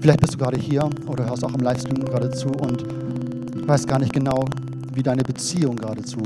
Vielleicht 0.00 0.20
bist 0.20 0.34
du 0.34 0.38
gerade 0.38 0.58
hier 0.58 0.88
oder 1.06 1.26
hörst 1.26 1.44
auch 1.44 1.52
im 1.52 1.60
Livestream 1.60 2.04
gerade 2.04 2.30
zu 2.30 2.48
und 2.48 2.84
weißt 3.66 3.86
gar 3.86 3.98
nicht 3.98 4.12
genau, 4.12 4.44
wie 4.94 5.02
deine 5.02 5.22
Beziehung 5.22 5.76
gerade 5.76 6.02
zu, 6.02 6.20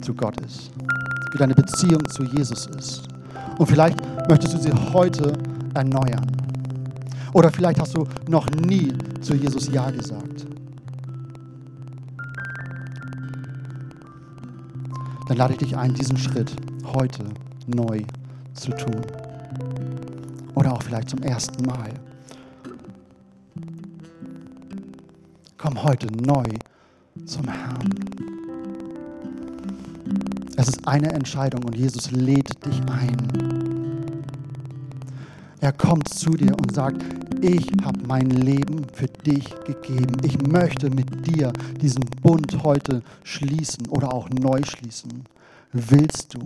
zu 0.00 0.14
Gott 0.14 0.38
ist, 0.40 0.70
wie 1.32 1.38
deine 1.38 1.54
Beziehung 1.54 2.06
zu 2.08 2.24
Jesus 2.24 2.66
ist. 2.66 3.02
Und 3.58 3.66
vielleicht 3.66 3.98
möchtest 4.28 4.54
du 4.54 4.58
sie 4.58 4.72
heute 4.92 5.32
erneuern. 5.74 6.26
Oder 7.32 7.50
vielleicht 7.50 7.80
hast 7.80 7.94
du 7.94 8.04
noch 8.28 8.50
nie 8.50 8.92
zu 9.20 9.34
Jesus 9.34 9.68
Ja 9.68 9.90
gesagt. 9.90 10.46
Dann 15.28 15.36
lade 15.36 15.52
ich 15.52 15.58
dich 15.60 15.76
ein, 15.76 15.94
diesen 15.94 16.16
Schritt 16.16 16.50
heute 16.84 17.22
neu 17.68 18.02
zu 18.52 18.72
tun. 18.72 19.00
Oder 20.56 20.72
auch 20.72 20.82
vielleicht 20.82 21.10
zum 21.10 21.22
ersten 21.22 21.64
Mal. 21.64 21.94
Komm 25.70 25.84
heute 25.84 26.08
neu 26.24 26.48
zum 27.26 27.46
Herrn. 27.46 27.94
Es 30.56 30.66
ist 30.66 30.88
eine 30.88 31.12
Entscheidung 31.12 31.62
und 31.62 31.76
Jesus 31.76 32.10
lädt 32.10 32.66
dich 32.66 32.80
ein. 32.90 33.16
Er 35.60 35.72
kommt 35.72 36.08
zu 36.08 36.30
dir 36.30 36.56
und 36.56 36.74
sagt, 36.74 37.04
ich 37.40 37.70
habe 37.84 38.00
mein 38.04 38.30
Leben 38.30 38.84
für 38.94 39.06
dich 39.06 39.48
gegeben. 39.64 40.16
Ich 40.24 40.42
möchte 40.42 40.90
mit 40.90 41.24
dir 41.24 41.52
diesen 41.80 42.04
Bund 42.20 42.64
heute 42.64 43.02
schließen 43.22 43.86
oder 43.90 44.12
auch 44.12 44.28
neu 44.28 44.62
schließen. 44.64 45.22
Willst 45.72 46.34
du? 46.34 46.40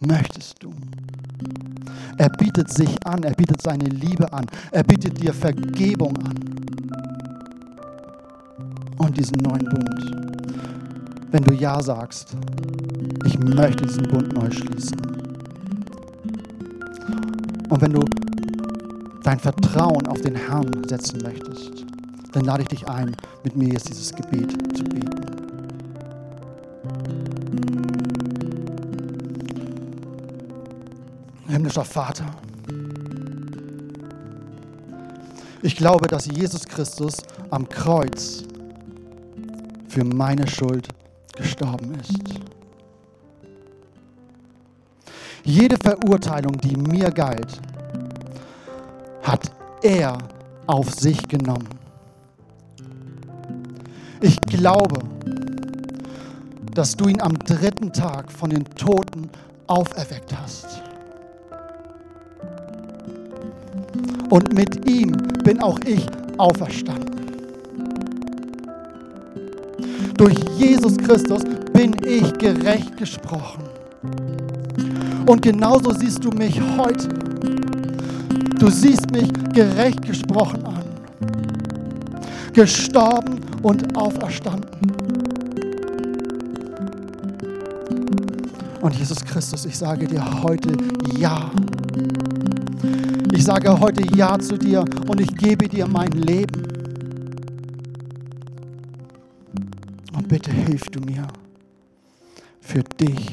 Möchtest 0.00 0.62
du? 0.62 0.72
Er 2.16 2.30
bietet 2.30 2.70
sich 2.72 3.06
an, 3.06 3.22
er 3.22 3.34
bietet 3.34 3.60
seine 3.60 3.84
Liebe 3.84 4.32
an, 4.32 4.46
er 4.70 4.82
bietet 4.82 5.20
dir 5.20 5.34
Vergebung 5.34 6.16
an 6.22 6.57
und 8.98 9.16
diesen 9.16 9.38
neuen 9.38 9.64
Bund. 9.64 10.28
Wenn 11.30 11.44
du 11.44 11.52
Ja 11.52 11.82
sagst, 11.82 12.36
ich 13.24 13.38
möchte 13.38 13.86
diesen 13.86 14.08
Bund 14.08 14.32
neu 14.34 14.50
schließen. 14.50 14.98
Und 17.68 17.80
wenn 17.80 17.92
du 17.92 18.04
dein 19.22 19.38
Vertrauen 19.38 20.06
auf 20.06 20.20
den 20.20 20.34
Herrn 20.34 20.86
setzen 20.88 21.20
möchtest, 21.22 21.84
dann 22.32 22.44
lade 22.44 22.62
ich 22.62 22.68
dich 22.68 22.88
ein, 22.88 23.14
mit 23.44 23.56
mir 23.56 23.68
jetzt 23.68 23.88
dieses 23.88 24.14
Gebet 24.14 24.50
zu 24.76 24.84
beten. 24.84 25.20
Himmlischer 31.48 31.84
Vater, 31.84 32.24
ich 35.60 35.76
glaube, 35.76 36.06
dass 36.06 36.26
Jesus 36.26 36.64
Christus 36.64 37.16
am 37.50 37.68
Kreuz 37.68 38.44
für 39.98 40.04
meine 40.04 40.46
Schuld 40.46 40.86
gestorben 41.36 41.92
ist. 41.96 42.20
Jede 45.42 45.76
Verurteilung, 45.76 46.56
die 46.58 46.76
mir 46.76 47.10
galt, 47.10 47.60
hat 49.24 49.50
er 49.82 50.18
auf 50.68 50.94
sich 50.94 51.26
genommen. 51.26 51.66
Ich 54.20 54.40
glaube, 54.42 55.00
dass 56.74 56.94
du 56.94 57.08
ihn 57.08 57.20
am 57.20 57.36
dritten 57.36 57.92
Tag 57.92 58.30
von 58.30 58.50
den 58.50 58.66
Toten 58.76 59.28
auferweckt 59.66 60.32
hast. 60.40 60.80
Und 64.30 64.54
mit 64.54 64.88
ihm 64.88 65.10
bin 65.42 65.60
auch 65.60 65.80
ich 65.80 66.06
auferstanden. 66.36 67.17
Durch 70.18 70.36
Jesus 70.56 70.96
Christus 70.96 71.42
bin 71.72 71.94
ich 72.04 72.32
gerecht 72.38 72.96
gesprochen. 72.96 73.62
Und 75.26 75.42
genauso 75.42 75.92
siehst 75.92 76.24
du 76.24 76.30
mich 76.30 76.60
heute. 76.76 77.08
Du 78.58 78.68
siehst 78.68 79.12
mich 79.12 79.32
gerecht 79.52 80.02
gesprochen 80.02 80.66
an. 80.66 80.82
Gestorben 82.52 83.40
und 83.62 83.96
auferstanden. 83.96 84.68
Und 88.80 88.94
Jesus 88.96 89.24
Christus, 89.24 89.66
ich 89.66 89.78
sage 89.78 90.08
dir 90.08 90.24
heute 90.42 90.72
Ja. 91.16 91.48
Ich 93.32 93.44
sage 93.44 93.78
heute 93.78 94.02
Ja 94.16 94.36
zu 94.36 94.56
dir 94.56 94.84
und 95.06 95.20
ich 95.20 95.36
gebe 95.36 95.68
dir 95.68 95.86
mein 95.86 96.10
Leben. 96.10 96.67
Bitte 100.38 100.52
hilf 100.52 100.82
du 100.92 101.00
mir, 101.00 101.26
für 102.60 102.84
dich 102.84 103.32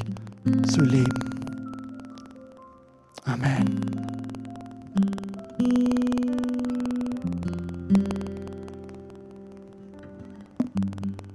zu 0.66 0.80
leben. 0.80 1.30
Amen. 3.24 3.96